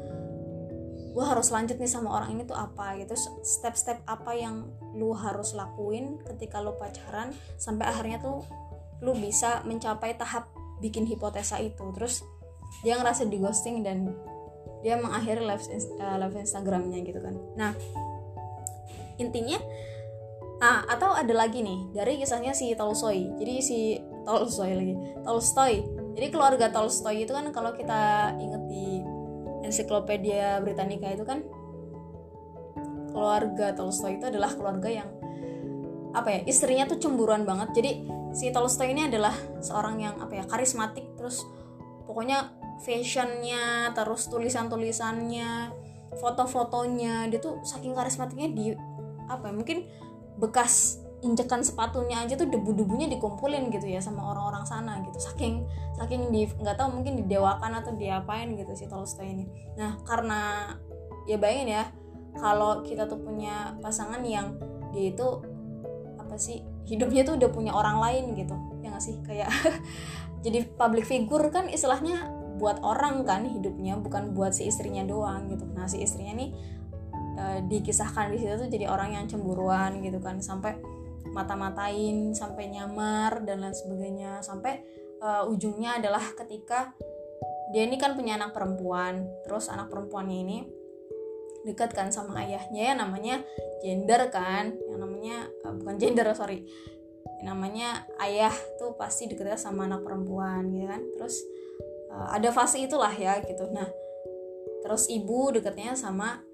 [1.15, 2.95] gue harus lanjut nih sama orang ini tuh apa?
[3.01, 3.17] Gitu.
[3.41, 8.45] Step-step apa yang lu harus lakuin ketika lu pacaran sampai akhirnya tuh
[9.03, 10.47] lu bisa mencapai tahap
[10.79, 11.83] bikin hipotesa itu.
[11.97, 12.23] Terus
[12.85, 14.13] dia ngerasa di ghosting dan
[14.85, 15.65] dia mengakhiri live,
[15.97, 17.35] uh, live Instagramnya gitu kan.
[17.57, 17.73] Nah
[19.15, 19.57] intinya
[20.63, 23.35] ah atau ada lagi nih dari kisahnya si Tolstoy.
[23.35, 23.79] Jadi si
[24.23, 24.93] Tolstoy lagi.
[25.23, 25.83] Tolstoy.
[26.15, 29.03] Jadi keluarga Tolstoy itu kan kalau kita inget di
[29.67, 31.43] ensiklopedia Britannica itu kan
[33.11, 35.09] keluarga Tolstoy itu adalah keluarga yang
[36.15, 37.75] apa ya istrinya tuh cemburuan banget.
[37.75, 37.91] Jadi
[38.31, 41.03] si Tolstoy ini adalah seorang yang apa ya karismatik.
[41.19, 41.43] Terus
[42.07, 45.71] pokoknya fashionnya terus tulisan tulisannya
[46.15, 48.65] foto-fotonya dia tuh saking karismatiknya di
[49.25, 49.77] apa ya mungkin
[50.35, 55.17] bekas injekan sepatunya aja tuh debu-debunya dikumpulin gitu ya sama orang-orang sana gitu.
[55.17, 55.65] Saking
[55.97, 59.45] saking di nggak tahu mungkin didewakan atau diapain gitu si Tolstoy ini.
[59.79, 60.69] Nah karena
[61.25, 61.83] ya bayangin ya
[62.37, 64.59] kalau kita tuh punya pasangan yang
[64.93, 65.27] dia itu
[66.21, 68.53] apa sih hidupnya tuh udah punya orang lain gitu
[68.85, 69.17] ya nggak sih?
[69.25, 69.49] Kayak
[70.45, 75.65] jadi public figure kan istilahnya buat orang kan hidupnya bukan buat si istrinya doang gitu.
[75.73, 76.53] Nah si istrinya nih
[77.35, 80.39] uh, dikisahkan di situ tuh jadi orang yang cemburuan gitu kan.
[80.39, 80.79] Sampai
[81.35, 84.39] mata-matain sampai nyamar dan lain sebagainya.
[84.39, 84.81] Sampai
[85.19, 86.95] uh, ujungnya adalah ketika
[87.73, 89.27] dia ini kan punya anak perempuan.
[89.43, 90.57] Terus anak perempuannya ini
[91.65, 93.35] dekat kan sama ayahnya ya namanya
[93.83, 94.71] gender kan.
[94.87, 96.63] Yang namanya uh, bukan gender sorry.
[97.43, 101.03] Yang namanya ayah tuh pasti deketnya sama anak perempuan gitu kan.
[101.19, 101.35] Terus
[102.15, 103.67] uh, ada fase itulah ya gitu.
[103.75, 103.89] Nah
[104.85, 106.45] terus ibu deketnya sama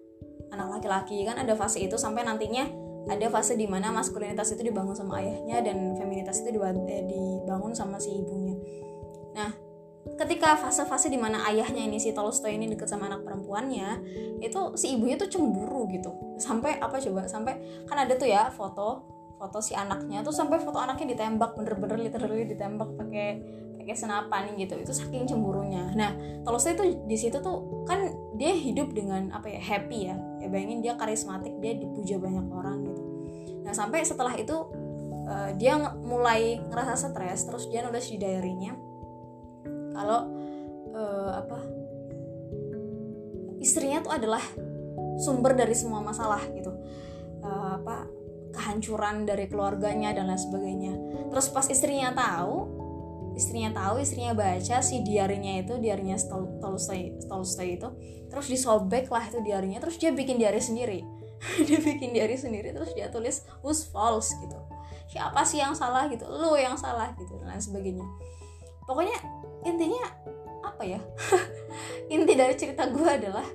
[0.51, 1.23] anak laki-laki.
[1.25, 2.67] Kan ada fase itu sampai nantinya
[3.09, 7.97] ada fase di mana maskulinitas itu dibangun sama ayahnya dan feminitas itu eh, dibangun sama
[7.97, 8.55] si ibunya.
[9.33, 9.51] Nah
[10.17, 14.01] ketika fase-fase di mana ayahnya ini si Tolstoy ini deket sama anak perempuannya
[14.41, 16.37] itu si ibunya tuh cemburu gitu.
[16.37, 17.25] Sampai apa coba?
[17.25, 19.09] Sampai kan ada tuh ya foto
[19.41, 23.41] foto si anaknya tuh sampai foto anaknya ditembak bener-bener literally ditembak pakai
[23.81, 25.89] pakai senapan gitu itu saking cemburunya.
[25.97, 26.13] Nah
[26.45, 30.15] Tolstoy itu di situ tuh kan dia hidup dengan apa ya happy ya.
[30.37, 33.01] Ya bayangin dia karismatik dia dipuja banyak orang gitu.
[33.65, 34.53] Nah sampai setelah itu
[35.25, 38.77] uh, dia mulai ngerasa stres terus dia nulis di diarynya
[39.91, 40.29] kalau
[40.93, 41.59] uh, apa
[43.61, 44.41] istrinya tuh adalah
[45.21, 46.69] sumber dari semua masalah gitu.
[47.41, 48.05] Uh, apa
[48.51, 50.93] kehancuran dari keluarganya dan lain sebagainya.
[51.33, 52.80] Terus pas istrinya tahu
[53.35, 56.19] istrinya tahu istrinya baca si diarinya itu diarinya
[56.59, 57.87] Tolstoy Tolstoy itu
[58.27, 61.01] terus disobek lah itu diarinya terus dia bikin diari sendiri.
[61.67, 64.61] Dia bikin diari sendiri terus dia tulis who's false gitu.
[65.09, 66.29] Siapa sih yang salah gitu?
[66.29, 68.05] Lo yang salah gitu dan sebagainya.
[68.85, 69.17] Pokoknya
[69.65, 70.05] intinya
[70.61, 71.01] apa ya?
[72.13, 73.47] Inti dari cerita gue adalah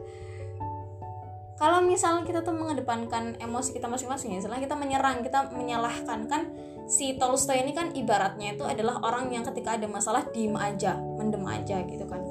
[1.57, 6.53] kalau misalnya kita tuh mengedepankan emosi kita masing-masing ya setelah kita menyerang kita menyalahkan kan
[6.87, 11.43] si Tolstoy ini kan ibaratnya itu adalah orang yang ketika ada masalah diem aja mendem
[11.47, 12.23] aja gitu kan.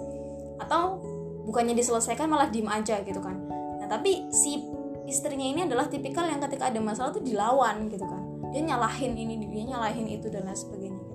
[0.59, 1.03] Atau
[1.45, 3.35] bukannya diselesaikan malah diem aja gitu kan.
[3.79, 4.63] Nah tapi si
[5.05, 8.23] istrinya ini adalah tipikal yang ketika ada masalah tuh dilawan gitu kan.
[8.55, 11.05] Dia nyalahin ini dia nyalahin itu dan lain sebagainya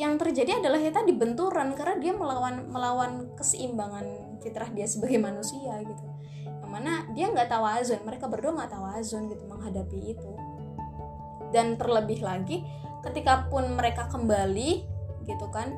[0.00, 5.76] yang terjadi adalah ya tadi benturan karena dia melawan melawan keseimbangan fitrah dia sebagai manusia
[5.84, 6.04] gitu.
[6.48, 10.32] Yang mana dia nggak tawazun mereka berdua nggak tawazun gitu menghadapi itu
[11.50, 12.62] dan terlebih lagi
[13.06, 14.84] ketika pun mereka kembali
[15.24, 15.72] gitu kan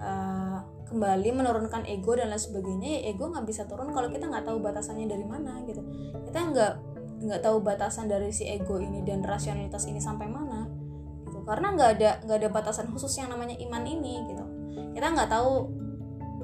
[0.00, 4.44] uh, kembali menurunkan ego dan lain sebagainya ya ego nggak bisa turun kalau kita nggak
[4.44, 5.80] tahu batasannya dari mana gitu.
[6.28, 6.72] Kita nggak
[7.24, 10.68] nggak tahu batasan dari si ego ini dan rasionalitas ini sampai mana
[11.44, 14.44] karena nggak ada nggak ada batasan khusus yang namanya iman ini gitu.
[14.96, 15.52] Kita nggak tahu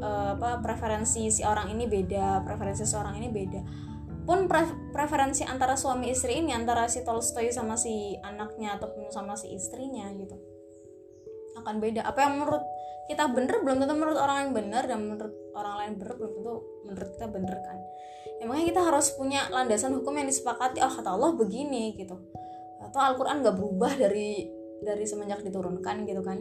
[0.05, 3.61] uh, apa preferensi si orang ini beda preferensi seorang ini beda
[4.31, 4.63] pun pre
[4.95, 10.07] preferensi antara suami istri ini antara si Tolstoy sama si anaknya ataupun sama si istrinya
[10.15, 10.39] gitu
[11.59, 12.07] akan beda.
[12.07, 12.63] Apa yang menurut
[13.11, 16.55] kita bener belum tentu menurut orang lain bener dan menurut orang lain bener belum tentu
[16.87, 17.79] menurut kita bener kan?
[18.41, 22.17] Emangnya kita harus punya landasan hukum yang disepakati oh kata Allah begini gitu.
[22.81, 24.49] Atau Al-Quran gak berubah dari
[24.81, 26.39] dari semenjak diturunkan gitu kan?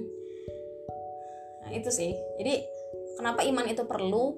[1.65, 2.13] Nah itu sih.
[2.39, 2.53] Jadi
[3.19, 4.37] kenapa iman itu perlu?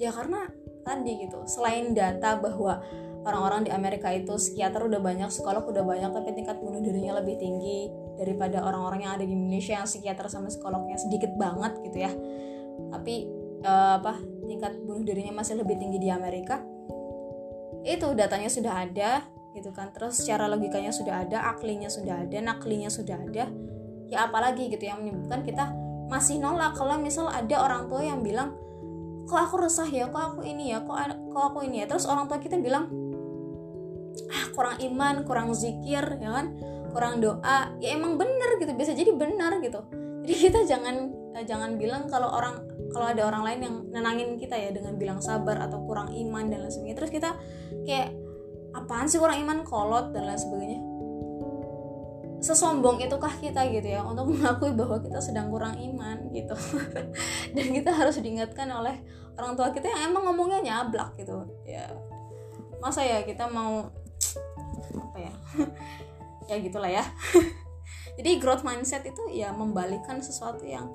[0.00, 0.48] Ya karena
[0.84, 1.42] tadi gitu.
[1.48, 2.84] Selain data bahwa
[3.24, 7.40] orang-orang di Amerika itu psikiater udah banyak psikolog udah banyak tapi tingkat bunuh dirinya lebih
[7.40, 7.88] tinggi
[8.20, 12.12] daripada orang-orang yang ada di Indonesia yang psikiater sama psikolognya sedikit banget gitu ya.
[12.92, 13.14] Tapi
[13.64, 16.60] uh, apa tingkat bunuh dirinya masih lebih tinggi di Amerika.
[17.82, 19.24] Itu datanya sudah ada
[19.56, 19.90] gitu kan.
[19.96, 23.48] Terus secara logikanya sudah ada aklinya sudah ada naklinya sudah ada.
[24.12, 25.72] Ya apalagi gitu yang menyebutkan kita
[26.12, 28.52] masih nolak kalau misal ada orang tua yang bilang
[29.24, 30.96] kok aku resah ya kok aku ini ya kok
[31.32, 31.86] kok aku ini ya?
[31.88, 32.88] Terus orang tua kita bilang
[34.30, 36.54] ah kurang iman kurang zikir ya kan?
[36.94, 37.74] Kurang doa.
[37.82, 39.82] Ya emang bener gitu bisa jadi benar gitu.
[40.24, 44.54] Jadi kita jangan eh, jangan bilang kalau orang kalau ada orang lain yang nenangin kita
[44.54, 46.96] ya dengan bilang sabar atau kurang iman dan lain sebagainya.
[47.02, 47.30] Terus kita
[47.84, 48.14] kayak
[48.72, 49.58] apaan sih orang iman?
[49.66, 50.93] Kolot dan lain sebagainya
[52.44, 56.52] sesombong itukah kita gitu ya untuk mengakui bahwa kita sedang kurang iman gitu.
[57.56, 59.00] Dan kita harus diingatkan oleh
[59.40, 61.48] orang tua kita yang emang ngomongnya nyablak gitu.
[61.64, 61.88] Ya
[62.84, 63.88] masa ya kita mau
[65.00, 65.34] apa ya?
[66.44, 67.00] Ya gitulah ya.
[68.20, 70.92] Jadi growth mindset itu ya membalikkan sesuatu yang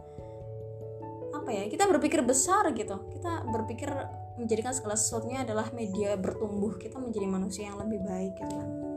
[1.33, 3.01] apa ya kita berpikir besar gitu.
[3.17, 3.89] Kita berpikir
[4.37, 8.88] menjadikan segala sesuatunya adalah media bertumbuh kita menjadi manusia yang lebih baik gitu kan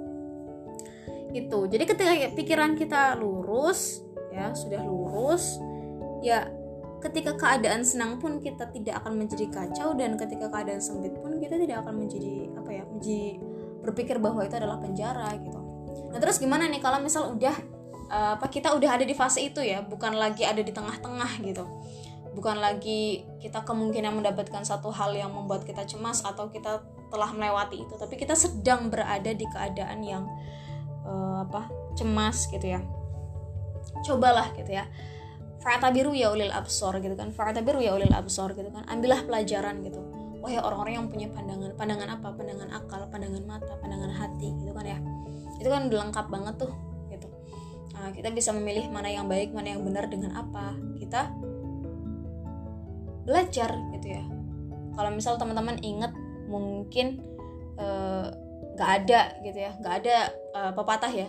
[1.32, 5.60] itu jadi ketika pikiran kita lurus ya sudah lurus
[6.24, 6.48] ya
[7.02, 11.58] ketika keadaan senang pun kita tidak akan menjadi kacau dan ketika keadaan sempit pun kita
[11.58, 13.42] tidak akan menjadi apa ya menjadi
[13.82, 15.58] berpikir bahwa itu adalah penjara gitu.
[16.14, 17.56] Nah terus gimana nih kalau misal udah
[18.06, 21.66] eh, apa kita udah ada di fase itu ya bukan lagi ada di tengah-tengah gitu.
[22.32, 26.80] Bukan lagi kita kemungkinan mendapatkan satu hal yang membuat kita cemas atau kita
[27.12, 30.24] telah melewati itu tapi kita sedang berada di keadaan yang
[31.06, 32.80] uh, apa cemas gitu ya.
[34.02, 34.86] Cobalah gitu ya.
[35.62, 37.30] Fa'tabiru ya ulil absor gitu kan.
[37.30, 38.82] Fa'tabiru ya ulil absor gitu kan.
[38.90, 40.00] Ambillah pelajaran gitu.
[40.42, 42.34] Wahai orang-orang yang punya pandangan pandangan apa?
[42.34, 44.98] Pandangan akal pandangan mata pandangan hati gitu kan ya.
[45.62, 46.72] Itu kan udah lengkap banget tuh
[47.14, 47.30] gitu.
[47.94, 50.74] Nah, kita bisa memilih mana yang baik mana yang benar dengan apa.
[50.98, 51.30] Kita
[53.22, 54.24] belajar gitu ya.
[54.98, 56.10] Kalau misal teman-teman inget
[56.50, 57.22] mungkin
[57.78, 58.28] eh,
[58.76, 59.72] nggak ada gitu ya.
[59.78, 60.16] Nggak ada
[60.56, 61.28] uh, pepatah ya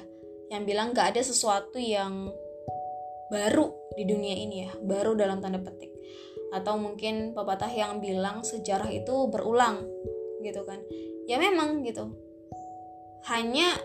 [0.52, 2.30] yang bilang nggak ada sesuatu yang
[3.32, 4.72] baru di dunia ini ya.
[4.80, 5.91] Baru dalam tanda petik.
[6.54, 9.84] Atau mungkin pepatah yang bilang sejarah itu berulang
[10.46, 10.80] gitu kan.
[11.26, 12.14] Ya memang gitu.
[13.28, 13.80] Hanya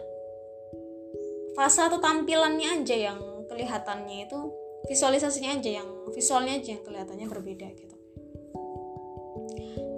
[1.58, 3.18] fase atau tampilannya aja yang
[3.50, 4.38] kelihatannya itu
[4.86, 7.97] visualisasinya aja yang visualnya aja yang kelihatannya berbeda gitu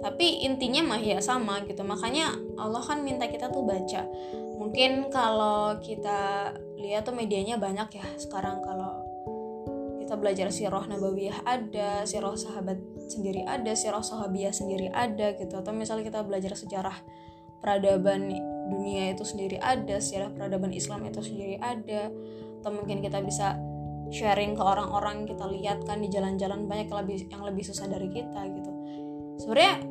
[0.01, 1.85] tapi intinya mah ya sama gitu.
[1.85, 4.01] Makanya Allah kan minta kita tuh baca.
[4.57, 8.65] Mungkin kalau kita lihat tuh medianya banyak ya sekarang.
[8.65, 9.05] Kalau
[10.01, 15.53] kita belajar sirah nabawiyah ada sirah sahabat sendiri ada sirah sahabiyah sendiri ada gitu.
[15.53, 16.97] Atau misalnya kita belajar sejarah
[17.61, 18.33] peradaban
[18.73, 22.09] dunia itu sendiri ada sejarah peradaban Islam itu sendiri ada.
[22.61, 23.53] Atau mungkin kita bisa
[24.09, 28.11] sharing ke orang-orang kita lihat kan di jalan-jalan banyak yang lebih yang lebih susah dari
[28.11, 28.70] kita gitu
[29.41, 29.81] sebenarnya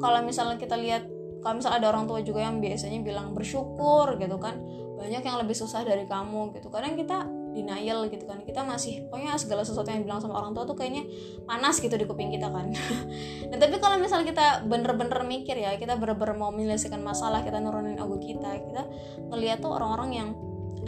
[0.00, 1.04] kalau misalnya kita lihat
[1.44, 4.56] kalau misalnya ada orang tua juga yang biasanya bilang bersyukur gitu kan
[4.96, 6.72] banyak yang lebih susah dari kamu gitu.
[6.72, 10.66] Kadang kita denial gitu kan kita masih pokoknya segala sesuatu yang bilang sama orang tua
[10.66, 11.06] tuh kayaknya
[11.46, 12.72] panas gitu di kuping kita kan.
[13.52, 17.94] Nah tapi kalau misalnya kita bener-bener mikir ya kita bener-bener mau menyelesaikan masalah kita nurunin
[17.94, 18.82] ego kita kita
[19.30, 20.28] ngeliat tuh orang-orang yang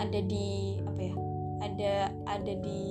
[0.00, 1.14] ada di apa ya
[1.62, 1.94] ada
[2.26, 2.82] ada di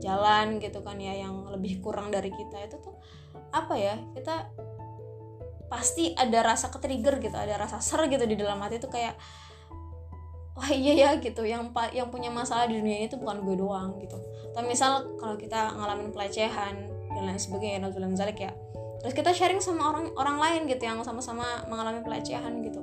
[0.00, 2.96] jalan gitu kan ya yang lebih kurang dari kita itu tuh
[3.54, 4.52] apa ya kita
[5.68, 9.16] pasti ada rasa ketrigger gitu ada rasa ser gitu di dalam hati tuh kayak
[10.58, 11.46] wah iya ya gitu.
[11.46, 14.18] Yang yang punya masalah di dunia itu bukan gue doang gitu.
[14.50, 16.74] Atau misal kalau kita ngalamin pelecehan
[17.14, 18.52] dan lain sebagainya dan zalik ya
[18.98, 22.82] terus kita sharing sama orang orang lain gitu yang sama-sama mengalami pelecehan gitu.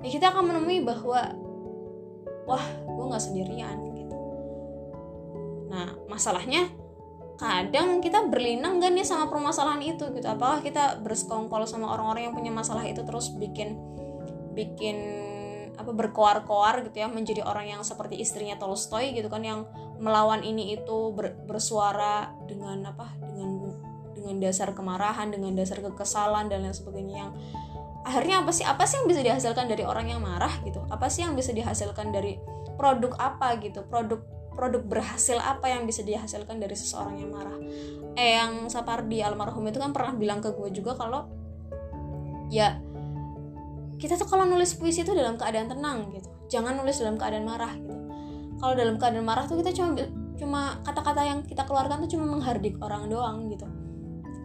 [0.00, 1.36] Ya kita akan menemui bahwa
[2.48, 4.16] wah gue nggak sendirian gitu.
[5.68, 6.72] Nah masalahnya
[7.38, 10.26] kadang kita berlinang gak nih sama permasalahan itu gitu.
[10.26, 13.78] Apakah kita bersekongkol sama orang-orang yang punya masalah itu terus bikin
[14.58, 14.98] bikin
[15.78, 19.70] apa berkoar-koar gitu ya menjadi orang yang seperti istrinya Tolstoy gitu kan yang
[20.02, 23.70] melawan ini itu ber, bersuara dengan apa dengan
[24.18, 27.14] dengan dasar kemarahan dengan dasar kekesalan dan lain sebagainya.
[27.22, 27.30] Yang
[28.02, 30.82] akhirnya apa sih apa sih yang bisa dihasilkan dari orang yang marah gitu?
[30.90, 32.34] Apa sih yang bisa dihasilkan dari
[32.74, 33.86] produk apa gitu?
[33.86, 34.18] Produk
[34.58, 37.54] produk berhasil apa yang bisa dihasilkan dari seseorang yang marah.
[38.18, 41.30] Eh yang Sapardi almarhum itu kan pernah bilang ke gue juga kalau
[42.50, 42.82] ya
[44.02, 46.26] kita tuh kalau nulis puisi itu dalam keadaan tenang gitu.
[46.50, 47.94] Jangan nulis dalam keadaan marah gitu.
[48.58, 49.94] Kalau dalam keadaan marah tuh kita cuma
[50.34, 53.70] cuma kata-kata yang kita keluarkan tuh cuma menghardik orang doang gitu.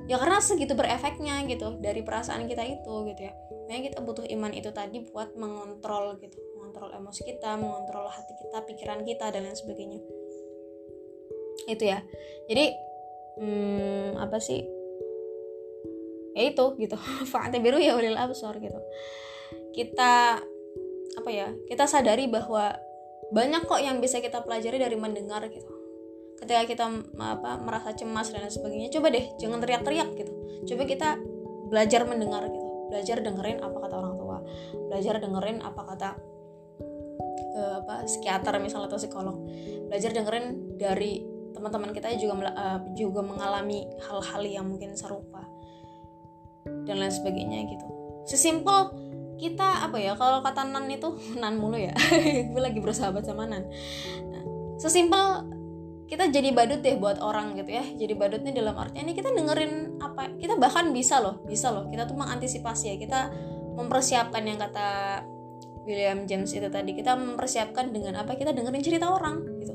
[0.06, 3.34] Ya karena segitu berefeknya gitu dari perasaan kita itu gitu ya.
[3.66, 6.38] Makanya kita butuh iman itu tadi buat mengontrol gitu
[6.74, 10.02] mengontrol emosi kita mengontrol hati kita pikiran kita dan lain sebagainya.
[11.70, 12.02] Itu ya.
[12.50, 12.66] Jadi
[13.38, 14.66] hmm, apa sih?
[16.34, 16.98] Ya itu gitu.
[17.32, 18.82] Fa'ate biru ya ulil absor gitu.
[19.70, 20.42] Kita
[21.14, 21.54] apa ya?
[21.70, 22.74] Kita sadari bahwa
[23.30, 25.70] banyak kok yang bisa kita pelajari dari mendengar gitu.
[26.42, 26.90] Ketika kita
[27.22, 30.34] apa merasa cemas dan lain sebagainya coba deh jangan teriak-teriak gitu.
[30.74, 31.10] Coba kita
[31.70, 32.66] belajar mendengar gitu.
[32.90, 34.38] Belajar dengerin apa kata orang tua.
[34.90, 36.33] Belajar dengerin apa kata
[37.54, 39.38] uh, apa psikiater misalnya atau psikolog.
[39.88, 41.24] Belajar dengerin dari
[41.54, 45.46] teman-teman kita juga uh, juga mengalami hal-hal yang mungkin serupa
[46.90, 47.86] dan lain sebagainya gitu.
[48.28, 48.92] Sesimpel
[49.38, 51.94] kita apa ya kalau kata nan itu nan mulu ya.
[52.52, 53.70] Gue lagi bersahabat sama nan.
[54.30, 54.44] Nah,
[54.82, 55.54] sesimpel
[56.04, 57.86] kita jadi badut deh buat orang gitu ya.
[57.86, 61.90] Jadi badutnya dalam artinya ini kita dengerin apa kita bahkan bisa loh bisa loh.
[61.90, 63.20] Kita tuh mengantisipasi ya kita
[63.74, 65.22] mempersiapkan yang kata
[65.84, 68.40] William James itu tadi kita mempersiapkan dengan apa?
[68.40, 69.74] Kita dengerin cerita orang gitu.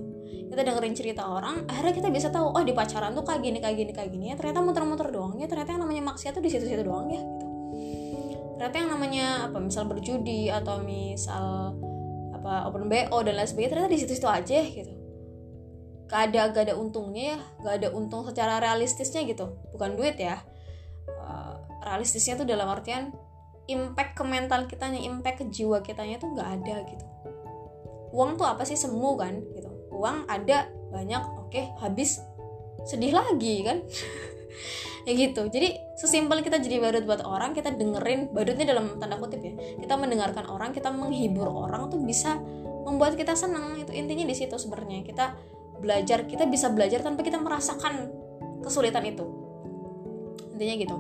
[0.49, 3.77] Kita dengerin cerita orang akhirnya kita bisa tahu oh di pacaran tuh kayak gini kayak
[3.77, 4.35] gini kayak gini ya.
[4.41, 5.45] Ternyata muter-muter doang ya.
[5.45, 7.47] Ternyata yang namanya maksiat tuh di situ-situ doang ya gitu.
[8.59, 9.59] Ternyata yang namanya apa?
[9.61, 11.77] Misal berjudi atau misal
[12.33, 12.67] apa?
[12.73, 14.93] Open bo dan lain sebagainya ternyata di situ-situ aja gitu.
[16.09, 17.39] Gak ada gak ada untungnya ya.
[17.61, 19.61] Gak ada untung secara realistisnya gitu.
[19.77, 20.41] Bukan duit ya.
[21.05, 23.13] Uh, realistisnya tuh dalam artian
[23.69, 27.05] impact ke mental kitanya impact ke jiwa kitanya tuh nggak ada gitu.
[28.17, 28.75] Uang tuh apa sih?
[28.75, 29.69] Semu kan gitu.
[29.93, 32.25] Uang ada banyak oke okay, habis.
[32.89, 33.85] Sedih lagi kan?
[35.07, 35.49] Ya gitu.
[35.49, 38.29] Jadi sesimpel kita jadi badut buat orang kita dengerin.
[38.29, 39.57] Badutnya dalam tanda kutip ya.
[39.81, 42.37] Kita mendengarkan orang kita menghibur orang tuh bisa
[42.85, 45.01] membuat kita senang itu intinya di situ sebenarnya.
[45.09, 45.33] Kita
[45.81, 48.13] belajar kita bisa belajar tanpa kita merasakan
[48.61, 49.25] kesulitan itu.
[50.53, 50.97] Intinya gitu.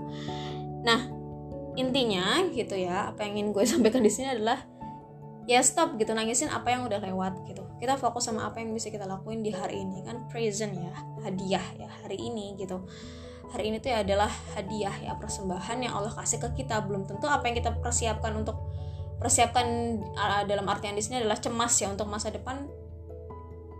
[0.88, 1.17] Nah
[1.78, 4.58] intinya gitu ya apa yang ingin gue sampaikan di sini adalah
[5.48, 7.64] ya stop gitu nangisin apa yang udah lewat gitu.
[7.80, 10.04] Kita fokus sama apa yang bisa kita lakuin di hari ini.
[10.04, 10.92] Kan present ya
[11.24, 12.84] hadiah ya hari ini gitu.
[13.48, 16.84] Hari ini tuh ya adalah hadiah ya persembahan yang Allah kasih ke kita.
[16.84, 18.60] Belum tentu apa yang kita persiapkan untuk
[19.16, 19.66] persiapkan
[20.20, 22.68] uh, dalam artian di sini adalah cemas ya untuk masa depan.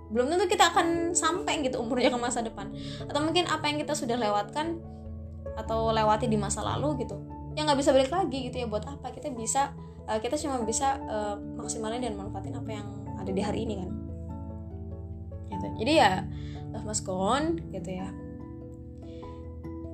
[0.09, 2.73] Belum tentu kita akan sampai gitu umurnya ke masa depan.
[3.05, 4.81] Atau mungkin apa yang kita sudah lewatkan
[5.53, 9.11] atau lewati di masa lalu gitu yang nggak bisa balik lagi gitu ya buat apa?
[9.11, 9.75] Kita bisa
[10.07, 12.87] uh, kita cuma bisa uh, maksimalin dan manfaatin apa yang
[13.19, 13.91] ada di hari ini kan?
[15.59, 15.67] Gitu.
[15.83, 16.13] jadi ya
[16.71, 18.15] love must go on gitu ya.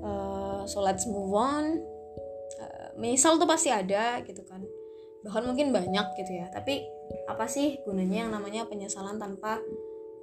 [0.04, 1.80] Uh, so let's move on.
[2.60, 4.60] Uh, misal tuh pasti ada gitu kan.
[5.24, 6.52] Bahkan mungkin banyak gitu ya.
[6.52, 6.84] Tapi
[7.24, 9.56] apa sih gunanya yang namanya penyesalan tanpa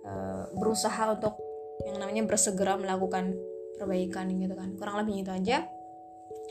[0.06, 1.42] uh, berusaha untuk
[1.90, 3.34] yang namanya bersegera melakukan
[3.82, 4.78] perbaikan gitu kan.
[4.78, 5.66] Kurang lebih itu aja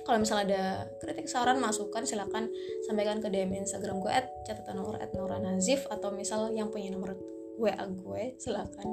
[0.04, 0.64] kalau misalnya ada
[0.98, 2.48] kritik saran masukan silahkan
[2.86, 7.16] sampaikan ke DM Instagram gue at catatan nomor at Nazif atau misal yang punya nomor
[7.60, 8.88] WA gue silahkan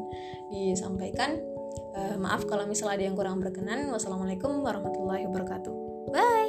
[0.52, 1.40] disampaikan.
[1.98, 3.88] Uh, maaf kalau misalnya ada yang kurang berkenan.
[3.90, 5.74] Wassalamualaikum warahmatullahi wabarakatuh.
[6.12, 6.47] Bye